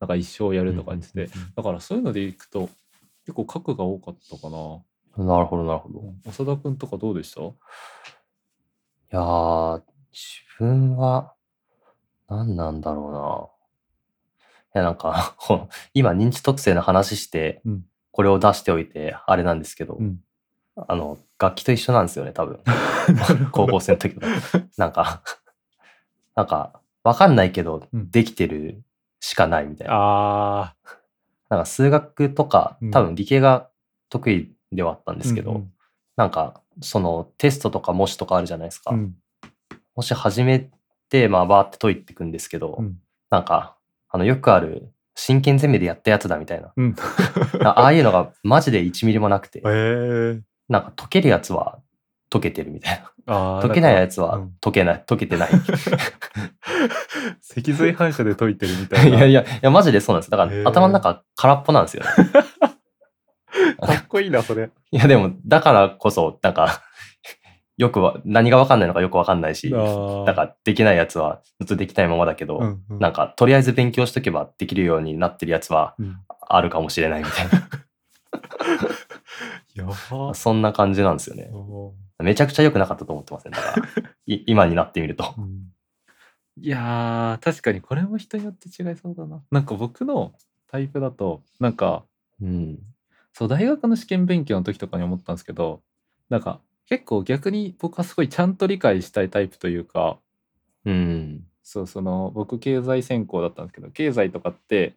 [0.00, 2.68] なんか一生やるとか言ってて、だからそういうのでいくと
[3.26, 4.80] 結構書くが多かったかな。
[5.16, 6.00] なるほど、なるほど。
[6.00, 7.42] い長田くんとかどうでした？
[9.10, 11.34] やー、自分は、
[12.28, 13.48] 何なんだろうな。
[14.76, 15.34] いや、なんか、
[15.94, 20.20] 今、認知特性の話してうん、これを出しておいて、あれなんですけど、うん
[20.88, 22.60] あの、楽器と一緒なんですよね、多分。
[23.52, 24.22] 高校生の時の。
[24.78, 25.22] なんか、
[26.36, 28.82] なんか、わかんないけど、うんできてる
[29.20, 29.94] しかないみたいな。
[29.94, 30.76] あ
[31.50, 33.68] なんか数学とかうん、多分理系が
[34.08, 35.72] 得意ではあったんーですけど、うん
[36.16, 38.90] なんか、そのテストとか模試とかあるじゃないですか。
[38.90, 39.14] うん
[39.96, 40.70] 模試始め
[41.08, 42.98] て、まあ、バーって解いていくんですけど、うん
[43.30, 43.76] なんか、
[44.10, 46.72] あの、よくある、真剣ゼミでやったやつだみたいな。
[46.76, 46.94] うん
[47.64, 51.78] あああいうのがマジで1ミリもなくてえ、ー、なんか解けるやつは
[52.30, 53.60] 解けてるみたいな。
[53.62, 55.50] 解けないやつはうん解けない、解けてない。
[57.40, 59.18] 脊髄反射で解いてるみたいな。
[59.18, 60.30] いやいや、いや、マジでそうなんです。
[60.30, 62.10] だから頭の中空っぽなんですよね。
[63.86, 64.70] かっこいいな、それ。
[64.90, 66.82] いや、でも、だからこそ、なんか、
[67.76, 76.16] よくは、何がわかんないのかよくわかんないし、あだからできないやつはずっとできないままだけど、うんうんなんか、とりあえず勉強しとけばできるようになってるやつはうん
[76.52, 77.46] あるかもしれないみたい
[79.74, 79.94] やば
[80.28, 80.34] な。
[80.34, 81.50] そんな感じなんですよね。
[81.52, 83.52] おめちゃくちゃ良くなかったと思ってますね。
[83.52, 83.86] だから、
[84.26, 85.24] い今になってみると。
[85.24, 85.72] ーうん
[86.62, 89.42] いやー、確かにこれも人によって違いそうだな。
[89.50, 90.34] なんか僕の
[90.70, 92.04] タイプだと、なんか、
[92.42, 92.78] うん。
[93.32, 95.82] そう、大学の試験勉強の時とかに思ったんですけど、
[96.28, 100.18] なんか、結構逆に僕はすごいちゃんと理解したいタイプというか、
[100.84, 101.46] うん。
[101.62, 104.94] そう、その、僕経済専攻だったんですけど、経済とかって、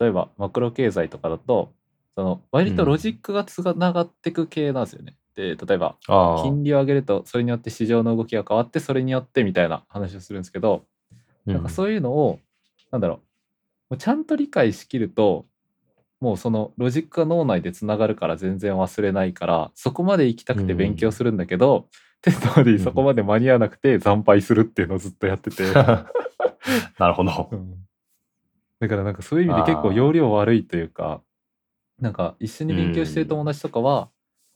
[0.00, 1.72] 例えばマクロ経済とかだと、
[2.16, 5.16] その、割とロジックがつながってく系なんですよね。
[5.34, 5.96] で、例えば。
[6.42, 10.84] 金利を上げるとそれによって市場の動きが変わってそれによってみたいな話をするんですけど、
[11.46, 12.40] なんかそういうのを
[12.90, 13.14] なんだろ
[13.90, 15.46] うもうちゃんと理解しきると
[16.26, 21.86] もうそのロジックが脳内でつながるから全然忘れないからそこまで行きたくて勉強するんだけど、
[22.20, 26.08] テストまでにそこまで間に合わなくて惨敗するっていうのをずっとやってて、 な
[26.98, 27.48] るほど。
[27.52, 27.76] うん。
[28.80, 31.22] だからなんかそういう意味で結構要領悪いというか
[32.00, 34.08] なんか一緒に勉強してる友達とかは、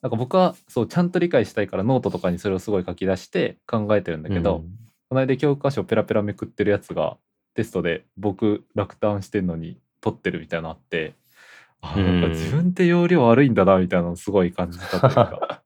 [0.03, 4.65] なんか僕はそうちゃんと理解したいからノートとかにそれをすごい書き出して考えてるんだけど、
[5.09, 7.17] この間教科書ペラペラめくってるやつが
[7.55, 11.15] テストで僕落胆してんのに取ってるみたいなのあって
[11.83, 15.63] あーなんか自分って容量悪いんだなみたいなのすごい感じたというか、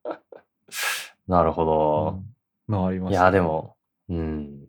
[1.27, 2.11] なるほうど。
[2.11, 2.35] ん。
[2.71, 3.75] のありまいした、や、でも、
[4.09, 4.67] うん。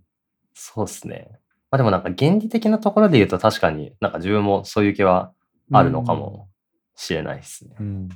[0.55, 1.29] そうっすね。
[1.71, 5.33] まあでもなんか原理的なところで言うと確かになんか自分もそういう気は
[5.73, 6.49] あるのかも
[6.95, 7.75] しれないですね。
[7.81, 8.09] うん、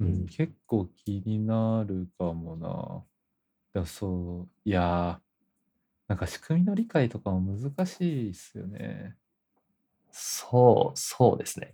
[0.00, 0.06] うん。
[0.06, 0.26] うん。
[0.26, 3.04] 結構気になるかもな。
[3.74, 5.30] でもそういやー。
[6.08, 9.14] なんか仕組みの理解とかも難しいっすよね、
[10.12, 11.72] そう、そうですね。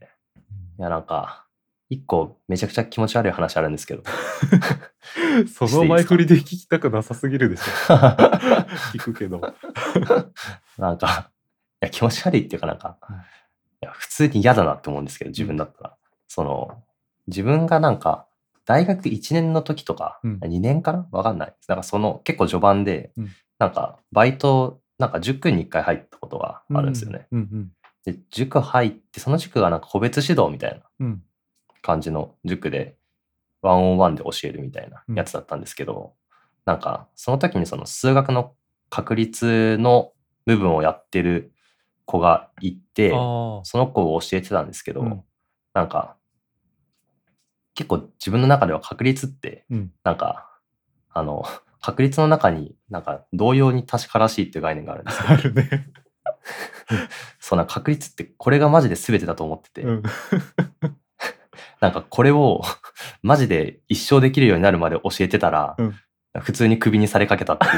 [0.79, 1.47] いや、なんか、
[1.89, 4.03] 一個めちゃくちゃ気持ち悪い話あるんですけど。
[5.47, 7.95] その前振りで聞きたくなさすぎるでしょ
[8.93, 9.41] 聞くけど
[10.79, 11.31] なんか、
[11.83, 13.19] いや、気持ち悪いっていうかなんかうん、い
[13.83, 15.97] や普通に嫌だなって思うんですけど、自分だったら。
[16.27, 16.83] その、
[17.29, 18.27] 自分がなんか、
[18.65, 21.07] 大学1年の時とか、うん2年かな？
[21.13, 21.55] わかんない。
[21.69, 27.27] なんかその結構序盤で、うんなんかバイト、なんか塾に1回入ったことがあるんですよね。
[27.33, 27.73] うんうん
[28.07, 31.23] で、塾入って、その塾がなんか個別指導みたいなうん。
[31.83, 32.97] 感じの塾で、
[33.63, 36.15] ワンオンワンで教えるみたいなやつだったんですけど、
[36.65, 38.55] なんかその時にその数学の
[38.91, 40.13] 確率の
[40.47, 41.53] 部分をやってる
[42.05, 45.25] 子がいて、その子を教えてたんですけど、うん。
[45.75, 46.17] なんか、
[47.75, 49.93] 結構自分の中では確率って、うん。
[50.05, 50.51] なんか、
[51.11, 51.45] あの、
[51.81, 55.93] 確率の中になんか同様に確からしいっていう概念があるんですけど、あるね。
[57.41, 60.03] そんな確率ってこれがマジで全てだと思ってて、うん
[61.81, 62.63] なんかこれを
[63.23, 65.95] マジで一生できるようになるまで教えてたら、うん
[66.41, 67.73] 普通にクビにされかけたっていう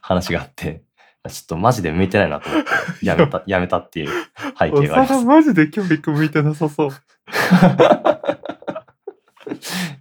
[0.00, 0.82] 話があって、
[1.28, 4.08] ちょっとマジで向いてないなと思って、やめた、やめたっていう
[4.58, 5.24] 背景があります。
[5.24, 6.90] マジで教育向いてなさそう。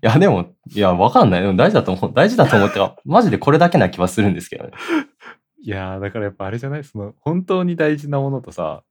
[0.03, 1.41] いや、でも、いや、わかんない。
[1.41, 2.11] でも大事だと思う。
[2.13, 4.71] 大事だと思って か、マジでこれだけな気はするんですけどね。
[5.63, 6.83] いやーだからやっぱあれじゃない？
[6.83, 8.81] その本当に大事なものとさ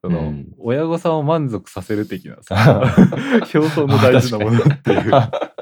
[0.00, 2.82] その、うん親御さんを満足させる的なさ
[3.54, 5.10] 表層の大事なものっていう。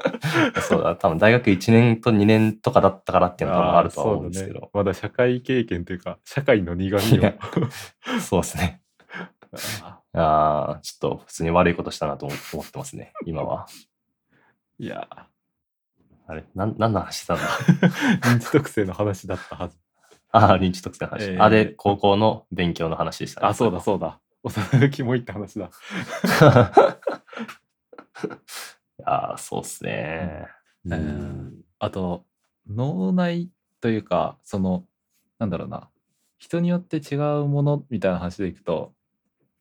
[0.61, 4.59] そうだ、多分大学1年と2年とかだったからっていうのがあるとはー思うんですけど。
[4.61, 4.69] ね。
[4.73, 7.61] まだ社会経験というか社会の苦いや味
[8.15, 8.19] を。
[8.21, 8.81] そうですね。
[9.83, 13.65] あああ、ちょっと普通に悪いことしたなと思思ってますね、今は。
[14.79, 15.07] ーいや
[16.27, 19.77] あれ、なん、何の話してたんだー認知特性の話だったはず。
[20.31, 21.31] ああ、臨時特性の話。
[21.31, 23.47] えーあ、で、高校の勉強の話でしたね。
[23.47, 24.19] あそうだそうだ。
[24.43, 25.71] 幼抜きもいって話だ。
[29.05, 30.47] ああ、そうっすね。
[30.85, 32.25] うんうんあと
[32.69, 33.49] 脳内
[33.81, 34.85] というかその
[35.39, 35.89] なんだろうな
[36.37, 38.93] 人によって違うものみたいな話でいくと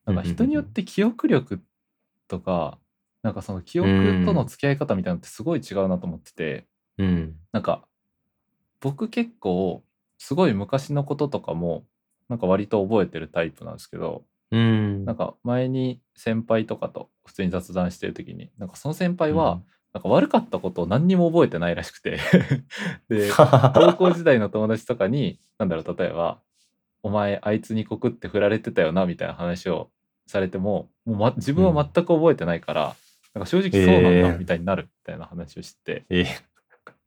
[0.07, 1.61] なんか人によって記憶力
[2.29, 2.79] とか
[3.27, 6.69] なんかその記憶との付き合い方みたいなのってすごい違うなと思ってて。
[6.97, 7.35] うん。
[7.51, 7.85] なんか
[8.81, 9.83] 僕結構
[10.17, 11.85] すごい昔のこととかも
[12.29, 15.05] なんか割と覚えてるタイプなんですけどうん。
[15.05, 19.61] なんか前に先輩とかと普通に雑談してる時になんかその先輩は
[19.93, 22.21] なんか悪かったことを何にも覚えてないらしくて。
[23.11, 26.39] で高校時代の友達とかになんだろう例えば
[27.03, 29.91] 「お前あいつに告って振られてたよな」みたいな話を
[30.29, 32.97] されてももう、ま、自分は全く覚えてないから、
[33.37, 36.27] なんか正直そうなんだえーみたいになるみたいな話をして、えー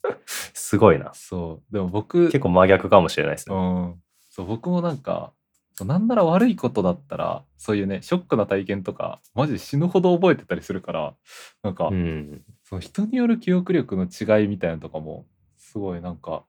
[0.54, 1.12] すごいな。
[1.16, 3.60] そうでも僕結構真逆かもしれないですうね。
[3.60, 3.96] ん、
[4.30, 5.34] そう僕もなんか
[5.82, 11.16] なんなら悪いことだったらそういうねショックな体験とかマジで死ぬほど覚えてたりするから
[11.64, 12.44] なんか、うん。
[12.64, 15.26] その人による記憶力の違いみたいなのとかも
[15.58, 16.44] すごいなんか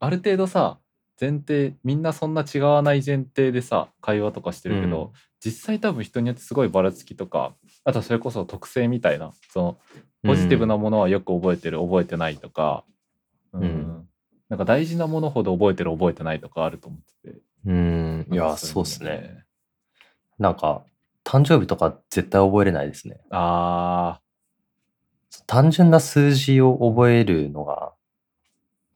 [0.00, 0.78] ある程度さ
[1.22, 5.10] 前提みんなそんな違わない前提でさ会話とかしてるけど、うん。
[5.44, 7.54] 実際多分人によってすごいばらつきとか
[7.84, 9.78] あとはそれこそ特性みたいなその
[10.24, 12.84] ポジティブなものはよく覚えてる覚えてないとか、
[13.52, 13.62] うん。
[13.62, 14.08] うん。
[14.48, 17.38] なんか大事なものほど覚えてる覚えてないとかあると思ってて。
[17.66, 18.26] うん。
[18.30, 19.44] いや、そうっすね。
[20.38, 20.84] なんか、
[21.24, 23.20] 誕生日とか絶対覚えれないですね。
[23.30, 24.20] あ
[25.46, 27.92] 単純な数字を覚えるのが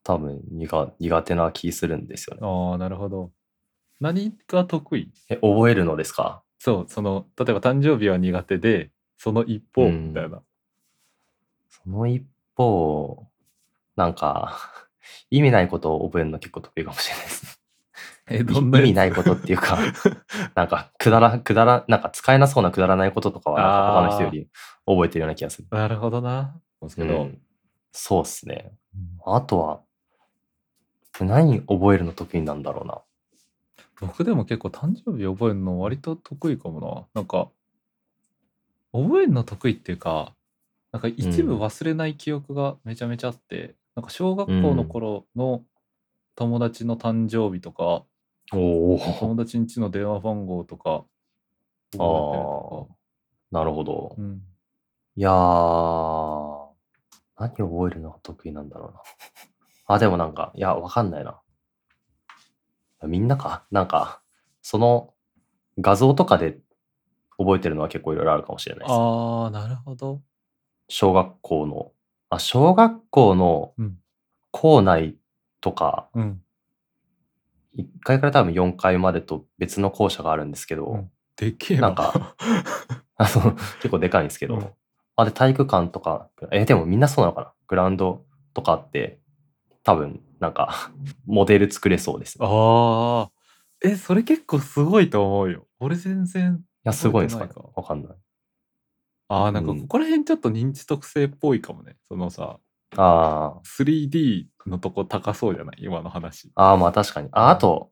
[0.06, 2.42] 多分苦苦手な気するんですよね。
[2.42, 3.32] ーあーなるほど。
[4.00, 5.10] 何が得意？
[5.28, 6.42] え、覚えるのですか？
[6.58, 10.08] そうその例えば誕生日は苦手でその一方うん。
[10.08, 10.42] みたいな、
[11.68, 12.22] その一
[12.56, 13.26] 方、
[13.96, 14.58] なんか、
[15.30, 17.44] 意味ないことを覚えるの結構得意かもしれないです。
[18.30, 18.38] ね。
[18.38, 19.78] えどんな意味ないことっていうか、
[20.54, 24.48] なんか、くだら、くだら、なんか使えなそうなくだらないこととかは、他の人より
[24.86, 25.68] 覚えてるような気がする。
[25.70, 27.40] なるほどなですけど、うん。
[27.92, 28.72] そうっすね。
[29.24, 29.80] あとは、
[31.24, 33.00] 何覚えるの得意なんだろうな。
[34.00, 37.48] 僕でも結構誕生日覚えるの割と得意かもななんか
[38.92, 40.34] 覚えるの得意っていうか
[40.96, 45.62] なんか一部うん忘れない記憶がめちゃめちゃあって、なんか小学校の頃の
[46.34, 48.04] 友達の誕生日とか、
[48.52, 48.98] おお。
[49.20, 51.04] 友達ん家の電話番号とか
[51.92, 52.88] 覚えてると
[53.50, 54.22] なるほどか、。
[54.22, 54.42] うん、
[55.16, 56.66] いやー、
[57.36, 59.00] 何覚えるのが得意なんだろうな。
[59.86, 61.40] あ、でもなんか、いや、わかんないな。
[63.04, 63.64] みんなか？
[63.70, 64.20] なんか、
[64.62, 65.14] その
[65.78, 66.58] 画像とかで
[67.38, 68.92] 覚えてるのは結構いろいろあるかもしれないです。
[68.92, 70.22] ああなるほど。
[70.88, 71.92] 小学校の、
[72.30, 73.98] あ、小学校のうん。
[74.50, 75.16] 校内
[75.60, 76.42] とか、うん。
[77.76, 81.10] 1階から多分4階までと別の校舎があるんですけど、うん。
[81.36, 82.34] でけえなんか
[83.18, 84.70] あの結構でかいんですけど、うん。
[85.16, 87.52] あで体育館とか、え、でもみんなそうなのかな？
[87.68, 88.24] グラウンド
[88.54, 89.20] とかあって、
[89.86, 90.90] 多分なんか
[91.26, 92.36] モデル作れそうです。
[92.40, 93.30] ああ
[93.84, 97.80] えそれ結構すごいと思うよ俺全然や、すごいんですかね覚えてないか？
[97.80, 98.16] わかんない。
[99.28, 101.96] ああ、なんかうんここら辺ちょっと認知特性っぽいかもね。
[102.08, 102.58] そのさ、
[102.96, 105.76] あ 3D のとこ高そうじゃない？
[105.80, 106.50] 今の話。
[106.56, 107.28] あ、ああ、まあ確かに。
[107.32, 107.90] あ、あと、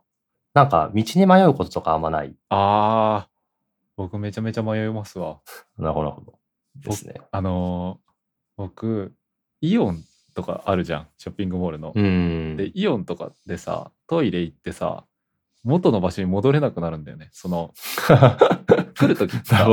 [0.54, 2.34] なんか、道に迷うこととかあんまない。
[2.48, 3.30] ああ、
[3.96, 5.40] 僕めちゃめちゃ迷いますわ。
[5.78, 6.38] なるほど、なるほど。
[6.76, 7.20] ですね。
[7.30, 8.12] あのー
[8.56, 9.12] 僕、
[9.60, 10.04] イオン
[10.34, 11.92] とかあるじゃん、ショッピングモールの。
[11.94, 12.56] うん。
[12.56, 15.04] で、イオンとかでさ、トイレ行ってさ、
[15.62, 17.30] 元の場所に戻れなくなるんだよね。
[17.32, 17.72] その、
[18.94, 19.66] 来るときってさ。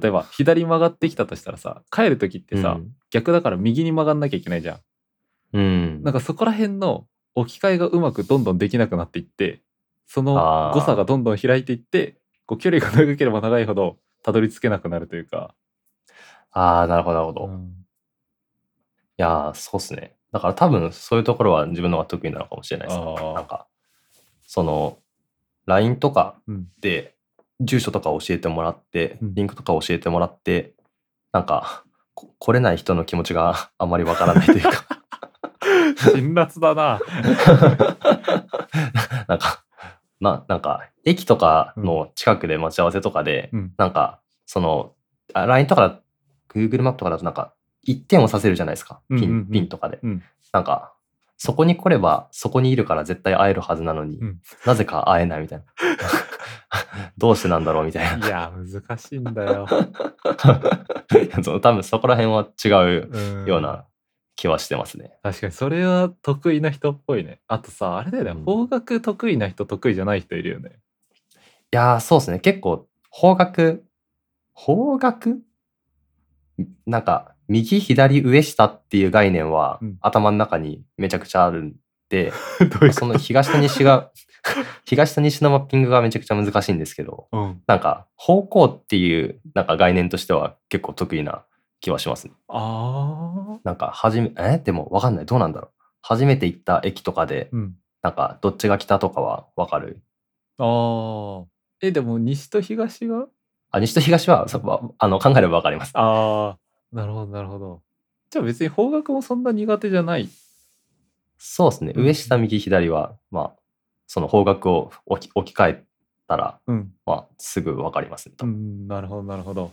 [0.00, 4.80] 例えば左曲がってきたとしたらさ、帰るときってさ、うん逆だから右に曲がんなきゃいけないじゃん。
[5.52, 6.02] うん。
[6.02, 7.06] なんかそこら辺の
[7.36, 9.62] 置き換えがうまくどんどんできなくなっていって、
[10.06, 15.54] その誤差がどんどん開いていって、こう距離が長ければ長いほどたどり着けなくなるというか。
[16.50, 17.46] ああ、なるほど、なるほど。
[17.46, 17.83] いうん
[19.16, 20.16] やー、そうっすね。
[20.32, 23.06] だから多分そういうところは自分の方が得意なのかもしれないですね。
[23.06, 23.66] あーなんか、
[24.46, 24.98] その、
[25.66, 27.14] LINE とかうんで
[27.60, 30.74] 住所とか教えてもらって、うんリンクとか教えてもらって、
[31.32, 31.84] なんか、
[32.14, 34.70] こ来れない人の気持ちが あまりわからないというか、
[36.12, 37.00] 辛辣だな。
[39.28, 39.64] なんか、
[40.20, 44.92] まあ、なんか、駅とかの近くで待ち合わせとかで、うんなんか、その、
[45.32, 46.00] あ LINE とか、
[46.48, 47.54] Google マップとかだとなんか、
[47.84, 49.00] 一点をさせるじゃないですか。
[49.08, 49.98] ピン、うんうんうんピンとかで。
[50.02, 50.22] うん
[50.52, 50.94] なんか、
[51.36, 55.64] そこに来れば、そこにいるから絶対会えるはずなのに、うんなぜか会えないみたいな。
[57.18, 58.26] どうしてなんだろうみたいな。
[58.26, 59.66] いや、難しいんだよ。
[61.60, 62.68] 多分そこら辺は違
[62.98, 63.84] ううんような
[64.36, 65.18] 気はしてますね。
[65.22, 67.40] 確かにそれは得意な人っぽいね。
[67.48, 70.70] あとさ、あれだよね、うん法学得意な人得意じゃない人いるよね。
[70.70, 72.38] いやー、そうですね。
[72.38, 73.78] 結構、方角、
[74.52, 75.38] 方角？
[76.86, 81.74] なんか、右、左、上、下っていう概念は、うん頭の中にめちゃくちゃあるん
[82.08, 84.10] で、 どういうその東と西が、
[84.86, 87.62] 東と西のマッピングがめちゃくちゃ難しいんですけど、うん。
[87.66, 91.44] なんか、方向っていう、なんか概念としては結構得意な
[91.80, 92.34] 気はしますね。
[92.48, 93.60] ああ。
[93.64, 94.58] なんか、め、え？
[94.58, 95.26] でもわかんない。
[95.26, 95.70] どうなんだろう。
[96.02, 97.74] 初めて行った駅とかで、うん。
[98.02, 100.02] なんか、どっちが北とかはわかる？
[100.58, 101.46] ああ。
[101.80, 103.26] え、でも西と東が？
[103.70, 105.92] あ、西と東は、そわあの、考えればわかります。
[105.94, 106.58] ああ。
[106.94, 107.82] なるほど、なるほど。
[108.30, 110.28] じゃあ別に法学もそんな苦手じゃない。
[111.36, 111.92] そうですね。
[111.94, 113.52] うん上、下、右、左は、まあ、
[114.06, 115.84] その方角を置き置き換え
[116.28, 116.92] たら、うん。
[117.04, 118.36] まあ、すぐわかりますね。
[118.40, 119.72] うん、なるほど、なるほど。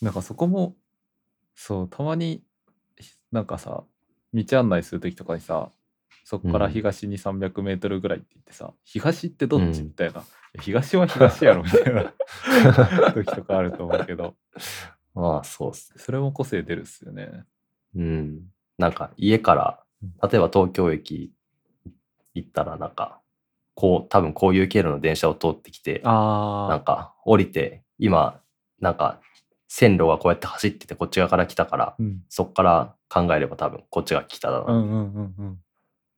[0.00, 0.76] なんかそこも、
[1.56, 2.44] そう、たまに、
[3.32, 3.82] なんかさ、
[4.32, 5.70] 道案内するときとかにさ、
[6.24, 10.20] そこからうん東に300メートルぐらいって言ってさ、東ってどっちうんみたいな。
[10.20, 10.24] い
[10.54, 12.12] や東は東やろみたいな
[13.12, 14.36] 時とかあると思うけど、
[15.14, 16.02] まあ、そうですね。
[16.02, 17.44] それも個性出るっすよね。
[17.96, 18.40] うん。
[18.78, 21.32] なんか、家からうん、例えば東京駅
[22.34, 23.20] 行ったら、なんか、
[23.74, 28.40] こう、多分こういう経路の電車を通ってきて、なんあか、降りて、今、
[28.80, 29.20] なんか、
[29.66, 31.96] 線路がこうやって走ってて、こっち側から来たから、あ。
[31.98, 32.22] うん。
[32.28, 35.34] そっから考えれば多分、こっちが来ただな、うんうんうん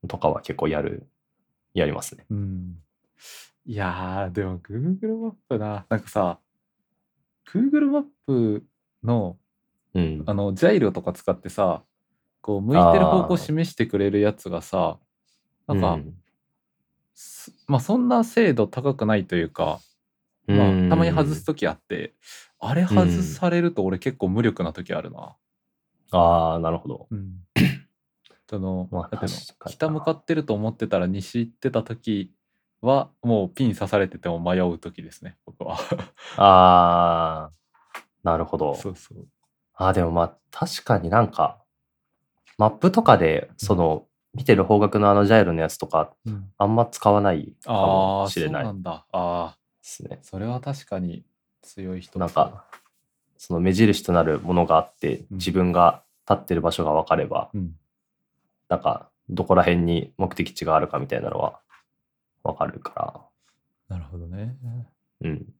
[0.01, 0.07] うん。
[0.07, 1.07] とかは結構やる、
[1.73, 2.25] やりますね。
[2.29, 2.77] うん。
[3.65, 6.39] いやー、でも Google マップな、なんかさ、
[7.51, 8.63] Google マップ
[9.03, 9.37] の、
[9.93, 10.23] うん。
[10.25, 11.83] あの、ジャイロとか使ってさ、
[12.41, 14.99] こう、向いてる方向示してくれるやつがさ、
[15.67, 16.13] なんか、うん
[17.13, 19.79] すまあ、そんな精度高くないというか、
[20.47, 22.13] まあ、たまに外すときあって、
[22.59, 25.35] あれ外されると俺結構無力な時あるな。
[26.11, 27.07] ああ、なるほど。
[27.09, 27.35] うん。
[28.49, 29.25] その、まあ
[29.69, 32.33] 北向かってると思ってたら西行ってた時
[32.81, 35.77] は、もうピン刺されてても迷う時ですね、僕は。
[36.37, 37.51] ああ、
[38.23, 38.75] なるほど。
[38.75, 39.27] そうそう。
[39.75, 41.59] ああ、でもまあ、確かになんか、
[42.57, 49.05] マップとかで、その、見てる方角のあのジャイロのやつとか、うん、あんま使わないかあもあ、そうしれないでなんだ。
[49.11, 50.19] ああ、すね。
[50.21, 51.25] それは確かに
[51.61, 52.65] 強い人なんか、
[53.37, 57.75] その目印となるものがあって、うん自分が立ってる場所が分かれば、うん。
[58.69, 61.59] なんか、どこら辺に目的地があるかみたいなのは
[62.43, 63.27] 分かるか
[63.89, 64.57] なるほどね。
[65.21, 65.53] ら、うん。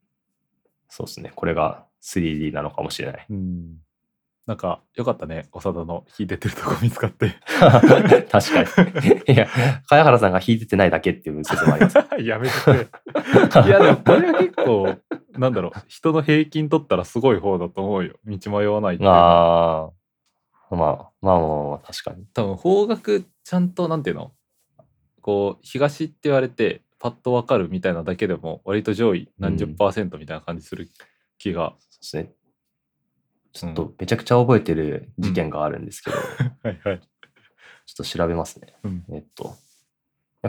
[0.90, 1.32] そうですね。
[1.36, 3.26] これが 3D なのかもしれない。
[3.30, 3.78] うん。
[4.48, 5.48] なんか、よかったね。
[5.54, 7.36] 長田の引いててるとこ見つかって。
[7.60, 9.34] 確かに。
[9.34, 9.48] いや、
[9.88, 11.98] 茅原さんが弾いててないだけっていう説もあります。
[12.22, 12.54] やめて。
[13.68, 14.98] いや、でもこれは結構、
[15.38, 18.16] なんだろう、人の平均取ったらすごい方だと思うよ。
[18.26, 19.92] 道迷わないっていうのはあ
[20.72, 20.76] あ。
[20.76, 22.26] まあ、まあまあまあ、確かに。
[22.34, 24.32] 多分方角ちゃんとなんていうの？
[25.22, 30.90] こう東って言われてパッとわかるみたいなだけでも割と上位何十パーセントみたいな感じする
[31.38, 32.34] 気が、ですね。
[33.54, 36.18] ちょっとめちゃくちゃ覚えてる事件があるんですけど、
[36.64, 38.76] はいはい、ちょっと調べますね。
[38.84, 39.56] うんえっと、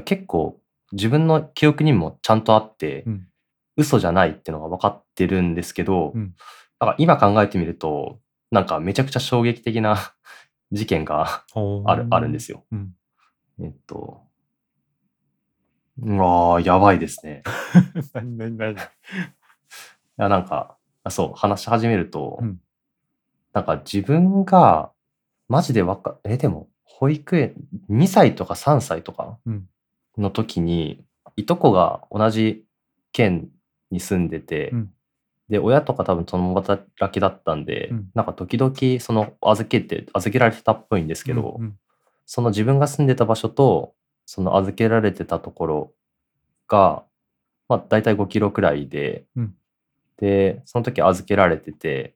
[0.04, 0.60] 結構
[0.92, 3.28] 自分の記憶にもちゃんとあって、うん
[3.74, 6.34] 嘘じゃないっていうのが分かってるんですけど、うん
[6.78, 8.18] だから今考えてみると、
[8.50, 9.96] なんかめちゃくちゃ衝撃的な
[10.72, 11.44] 事件が
[11.86, 12.64] ある、あるんですよ。
[12.72, 12.94] うん。
[13.60, 14.26] えっと、
[16.00, 17.44] うわー、やばいですね。
[18.14, 18.74] 何何何？
[18.74, 18.76] い
[20.16, 22.60] や、なんか、あそう、話し始めると、うん。
[23.52, 24.90] なんか自分が、
[25.48, 27.54] マジでわか、え、でも、保育園、
[27.90, 29.68] 2歳とか3歳とかうん。
[30.18, 31.04] の時に、
[31.36, 32.64] いとこが同じ
[33.12, 33.48] 県
[33.90, 34.92] に住んでて、うん。
[35.48, 38.10] で、親とか多分共働きだったんで、うん。
[38.14, 41.76] なんか時々、その、預けて、預けられてたっぽいんですけど、うん
[42.24, 43.94] その自分が住んでた場所と、
[44.26, 45.92] その預けられてたところ
[46.68, 47.04] が、
[47.68, 49.54] まあ大体5キロくらいで、うん
[50.22, 52.14] で、その時預けられてて、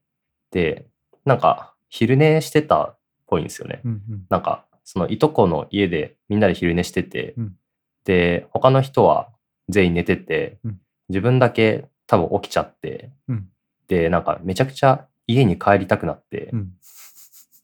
[0.52, 0.86] で、
[1.24, 3.80] なんか昼寝してたっぽいんですよね。
[3.84, 4.26] うんうん。
[4.30, 7.56] なんか、そのいとこの家でみんなで昼寝してて、うん。
[8.04, 9.28] で、他の人は
[9.68, 10.80] 全員寝てて、うん。
[11.08, 13.48] 自分だけ多分起きちゃって、うん。
[13.88, 16.74] で、なんかめちゃくちゃ家に帰りたくなって、うん。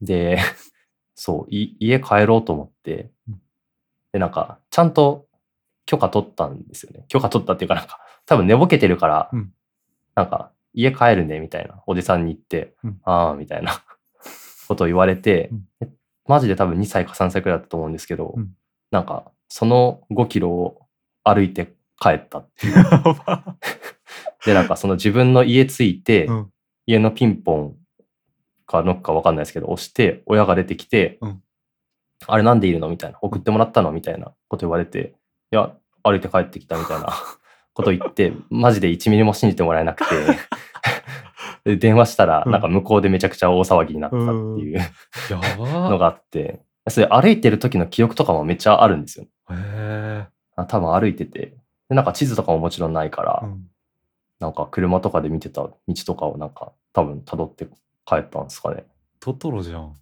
[0.01, 0.39] で、
[1.15, 3.41] そう、い家帰ろうと思ってうん、
[4.13, 5.29] で、なんか、ちゃんと
[5.87, 7.05] 許可取ったんですよね。
[7.07, 9.55] 許可取ったっていうかなんか、多分寝ぼけてるから、うん
[10.15, 13.01] なんか、家帰るね、みたいな、おじさんに言って、うん。
[13.05, 13.83] ああ、みたいな。
[14.69, 15.69] ことを言われて、うん。
[15.81, 15.89] で
[16.27, 18.55] マジで多分2歳か3歳くらいだったと思うんですけど、うん。
[18.91, 20.87] なんか、その5キロを
[21.25, 22.75] 歩いて帰ったっていう。
[24.47, 26.53] で、なんかその自分の家着いて、うん。
[26.87, 27.77] 家のピンポン
[28.67, 31.43] かノックかわかんないですけど、押して、親が出てきて、うん
[32.29, 32.89] あれなんでいるの？
[32.89, 33.19] みたいな。
[33.21, 33.91] 送ってもらったの？
[33.91, 35.15] みたいなこと言われて、
[35.53, 37.13] いや、歩いて帰ってきたみたいな
[37.75, 40.15] こと言って、マジで1ミリも信じてもらえなくて、
[41.65, 44.81] で電話したら、うんなんか向こうでめちゃくちゃ大騒ぎになったっていう
[45.63, 49.27] のがあって、それ歩いてる時の記憶とかもめっちゃあるんですよ。
[49.51, 50.27] へ
[50.69, 51.55] 多分歩いてて。
[51.89, 53.67] で、なんか地図とかももちろんないから、うん
[54.41, 57.69] なんか車とかで見てた道とかをなんか多分辿って
[58.05, 58.85] 帰ったんですかね。
[59.21, 59.97] トトロじゃん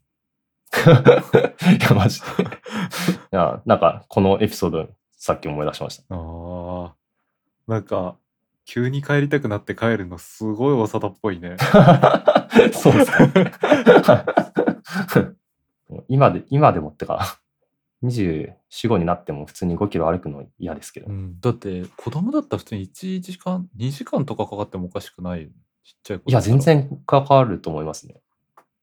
[0.72, 2.26] いや、マジで。
[2.44, 2.46] い
[3.32, 6.04] や、なんかこのエピソードさっき思い出しました。
[6.08, 6.90] あー
[7.70, 8.16] なんか
[8.64, 11.56] 急に帰りたくなって帰るのすごい長田っぽいね
[12.74, 13.12] そうです
[14.02, 14.24] か。
[16.08, 17.38] 今で、今でもってか、
[18.02, 21.06] 24、5になっても普通に5キロ歩くの嫌ですけど。
[21.06, 25.52] うん、だって子供だったら普通に1時間2時間とかかかってもおかしくないちっ
[26.02, 28.16] ちゃい子いや、全然かかると思いますね。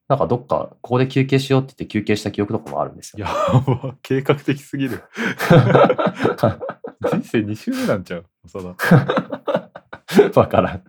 [0.07, 3.25] なんかどっか、ここで休憩しようって言って休憩した記憶とかもあるんですよ。
[3.25, 5.03] やば計画的すぎる
[7.01, 8.25] 人生2周目なんちゃう？
[8.51, 10.83] 長田 わからん。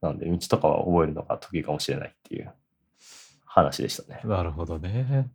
[0.00, 2.52] なんで、道とかは覚えるのが得意かもしれないっていう。
[3.44, 4.20] 話でしたね。
[4.24, 5.28] なるほどね。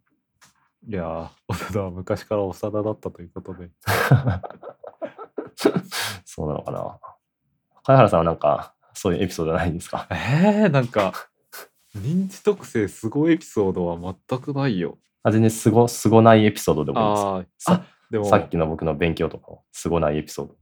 [0.87, 3.69] いやー長田は昔から長田だったということで。
[6.25, 6.99] そうなのかな。
[7.83, 10.07] 貝原さんはなんか、そういうエピソードないんですか？
[10.09, 11.13] えー、なんか
[11.97, 14.97] 認知特性すごいエピソードは全くないよ。
[15.23, 16.99] あ全然すご、すごないエピソードでも
[17.39, 20.55] いいですあーさあでもさっきの僕の勉強とかもすごないエピソード。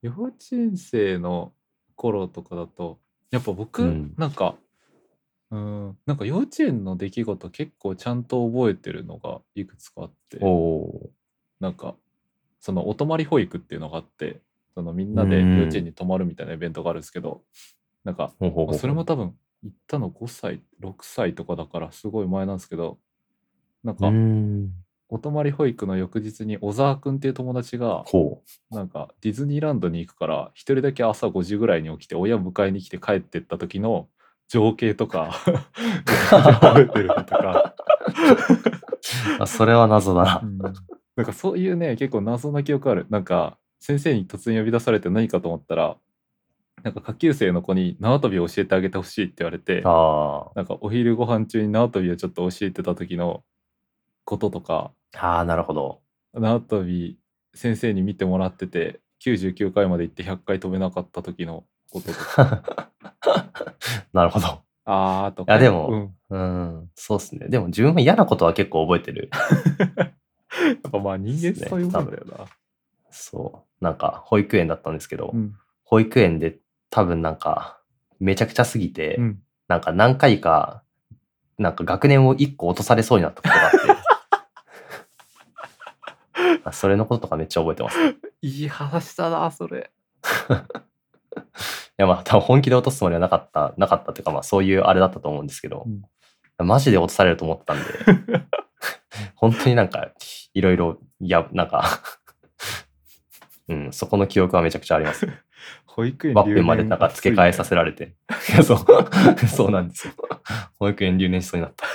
[0.00, 1.52] 幼稚園生の
[1.94, 2.98] 頃とかだと
[3.30, 4.54] やっぱ僕、うんなんか
[5.50, 10.38] うんなんか幼稚園の出来事結構ちゃんと覚えてるのがいくつかあって
[11.60, 11.96] なんか
[12.60, 14.40] そのお泊まり保育っていうのがあって
[14.74, 17.42] そのみんなでうん幼稚園に泊まるみたいなイベントがあるんですけど
[18.04, 18.44] なんかー。
[18.44, 22.96] ほうほうほうそれも多分行ったの5歳6歳とかだからすごい前なんですけど
[23.84, 24.10] なんうか。
[25.08, 34.08] お泊まり保育の翌日に小沢くんっていう友達がほなんかディズニーランドに行くから一人だけ朝5時ぐらいに起きて親迎えに来て帰ってった時の
[34.48, 35.32] 情景とか
[36.30, 37.74] 覚えてるのとか、
[39.46, 40.40] それは謎だな。
[40.42, 40.46] う。
[40.46, 40.58] ん。
[40.58, 43.06] なんかそういうね結構謎な記憶ある。
[43.10, 45.96] なんか先生に突然呼び出されて何かと思ったら
[46.82, 53.44] なんか下級生の子に縄跳びを教えてあげてほしいって言われてあなんかお昼ご飯中に縄跳びをちょっと教えてた時の
[54.24, 55.18] こととかあ。
[55.18, 56.00] ああ、なるほど。
[56.34, 57.18] 縄跳び
[57.54, 62.90] 先生に見てもらってて99回まで行って100回飛べなかった時のこととか
[64.12, 64.62] なるほど。
[64.84, 66.38] あーとかいやでもうん、う
[66.82, 67.48] ん、そうっすね。
[67.48, 69.30] でも自分も嫌なことは結構覚えてる。
[69.98, 72.46] やっぱまあ人間そういうもんだよな、
[73.10, 73.84] そう。
[73.84, 75.54] なんか、保育園だったんですけど、うん
[75.88, 76.58] 保育園で
[76.90, 77.78] 多分なんか、
[78.18, 80.82] めちゃくちゃすぎて、うん、なんか何回か、
[81.58, 83.95] なんか学年を1個落とされそうになったことがあって、あ
[86.72, 87.98] それのこととかめっちゃ覚えてます。
[88.42, 89.90] いいい話だなそれ
[91.96, 95.86] や、まあ、多分本気で落とすつもりはなかった、なかったっていうか、まあ、そういうあれだったと思うんですけど、
[96.58, 97.84] マジで落とされると思ってたんで、
[99.34, 100.08] 本当になんか、
[100.54, 102.00] いろいろ、いや、なんか、
[103.68, 105.28] うん、そこの記憶はめちゃくちゃあります。
[105.86, 108.14] 保育園ワッペンまでなんか付け替えさせられて。
[108.62, 109.48] そう。
[109.48, 110.12] そうなんですよ。
[110.78, 111.86] 保育園留年しそうになった。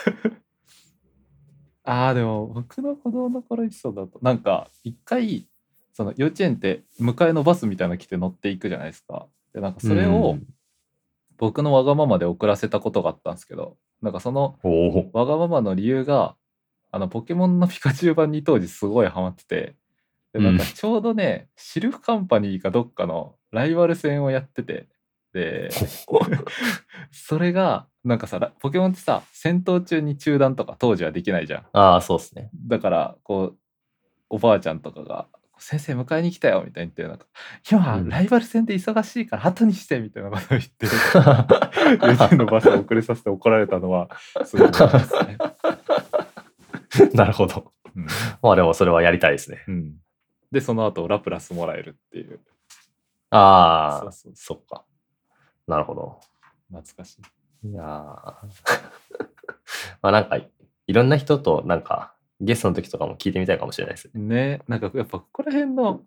[1.84, 5.48] ああ、でも僕の子供の頃エピソードだと、なんか一回、
[5.94, 9.28] その幼稚園って迎えのバスみたいなの来て乗っていくじゃないですか。
[9.54, 10.48] で、なんかそれをうん
[11.42, 15.10] 僕のわがままで送らせたことがあったんですけど、なんかそのおお。
[15.12, 16.36] わがままの理由が、
[16.92, 19.76] あの、ポケモンのピカチュウ版に当時すごいハマってて、
[20.34, 24.88] で、なんかちょうどね、シルフカンパニーかどっかのライバル戦をやってて、で、
[27.12, 31.66] それが、なんかさ、ラポケモンってさ、戦闘中に中断とか当時はできないじゃん。
[31.74, 32.50] ああ、そうですね。
[32.68, 33.58] だから、こう、
[34.30, 35.28] おばあちゃんとかが、
[35.58, 37.28] 先生迎えに来たよみたいに言って、なんか、
[37.70, 44.10] 今、うんライバル戦で忙しいから後にしてみたいなことを言って、幼稚園のバスを遅れさせて怒られたのは、
[44.44, 45.38] すごい覚えてますね。
[47.14, 47.72] なるほど。
[47.96, 48.08] うん
[48.42, 49.64] まあでもそれはやりたいですね。
[49.68, 49.96] うん、
[50.52, 52.40] で、その後、ラプラスもらえるっていう。
[53.30, 54.84] ああそっか。
[55.72, 56.20] なるほど。
[56.70, 57.18] 懐かし
[57.64, 57.70] い。
[57.70, 57.86] いやー
[60.02, 60.50] まあなんか、い
[60.94, 64.22] ろんな人となんか、ゲストの時とかも聞いてみたいかもしれないですね。
[64.22, 66.02] ね、なんかやっぱここら辺の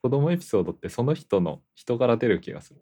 [0.00, 2.80] 子供エピソードってその人の人から出る気がする。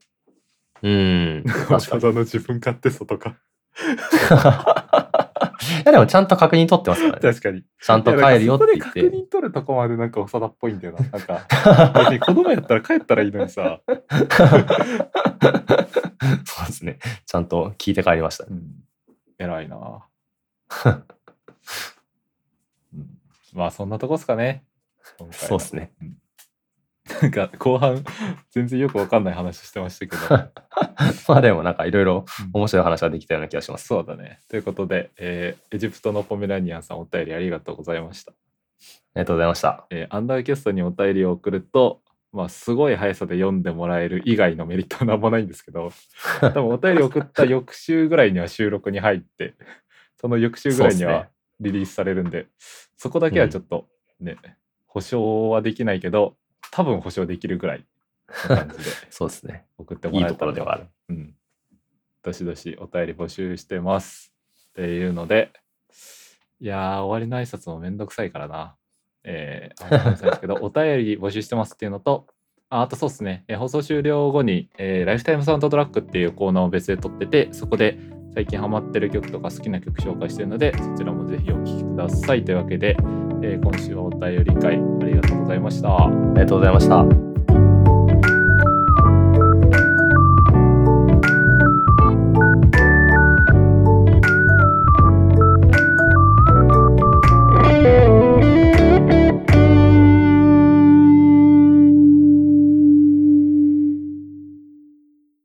[0.82, 1.44] うん。
[1.44, 1.80] 確かに。
[1.90, 3.36] ただの自分勝手さとか。
[5.82, 7.20] いやでもちゃんと確認取ってますからね。
[7.20, 7.64] 確かに。
[7.80, 9.00] ちゃんと帰るよって言っいやなんかそこで確て。
[9.10, 11.00] 認取るとこまでなんか長田っぽいんだよな。
[11.00, 11.46] なんか、
[12.26, 13.80] 子供やったら帰ったらいいのにさ。
[16.84, 17.22] ですね。
[17.26, 18.50] ちゃんと聞いて帰りましたね。
[18.50, 18.84] うん、
[19.38, 19.76] 偉いな、
[22.94, 23.18] うん。
[23.52, 24.64] まあそんなとこっすかね。
[25.32, 25.92] そうですね。
[26.00, 26.16] うん
[27.22, 28.04] なんか後半
[28.50, 30.50] 全然よくわかんない話してましたけど。
[31.28, 33.86] まあでもなんかいろいろうん面白い話ができたような気がします。
[33.86, 34.38] そうだね。
[34.48, 38.32] ということで、えーエジプトのポメラニアンさんお便りありがとうございました。
[38.32, 38.34] あ
[39.16, 39.86] りがとうございました。
[39.90, 42.02] えーアンダーキャストにお便りを送ると、
[42.32, 45.90] まあ、すごい速さで読んでもらえる以外のメリットは何もないんですけど、
[46.40, 49.54] 多分お便り送った翌週ぐらいには収録に入って、
[50.20, 51.28] その翌週ぐらいには
[51.58, 52.46] リリースされるんで、
[52.96, 53.88] そこだけはちょっと
[54.20, 54.36] ね、
[54.86, 56.36] 保証はできないけど、
[56.70, 57.86] 多分保証できるぐらい
[58.48, 59.66] の感じで そうですね。
[59.76, 60.86] 送ってもらえたらいいところではある。
[61.08, 61.34] うん。
[62.22, 64.32] どしどしお便り募集してます。
[64.70, 65.50] っていうので、
[66.60, 68.76] いやー、終わりの挨拶もめんどくさいからな。
[69.24, 72.26] えー、あめんですけど、お便り募集してますっていうのと、
[72.68, 77.98] ああとそうですね、えー放送終了後に、えーライフタイムサウンドトラックっていうコーナーを別で撮ってて、そこで
[78.34, 82.44] 最近ハマってる曲とか好きな曲紹介してるので、そちらもぜひお聴きください。
[82.44, 82.96] というわけで、
[83.42, 85.96] えー今週はお便り会ありがとうございました。
[85.96, 87.29] ありがとうございました。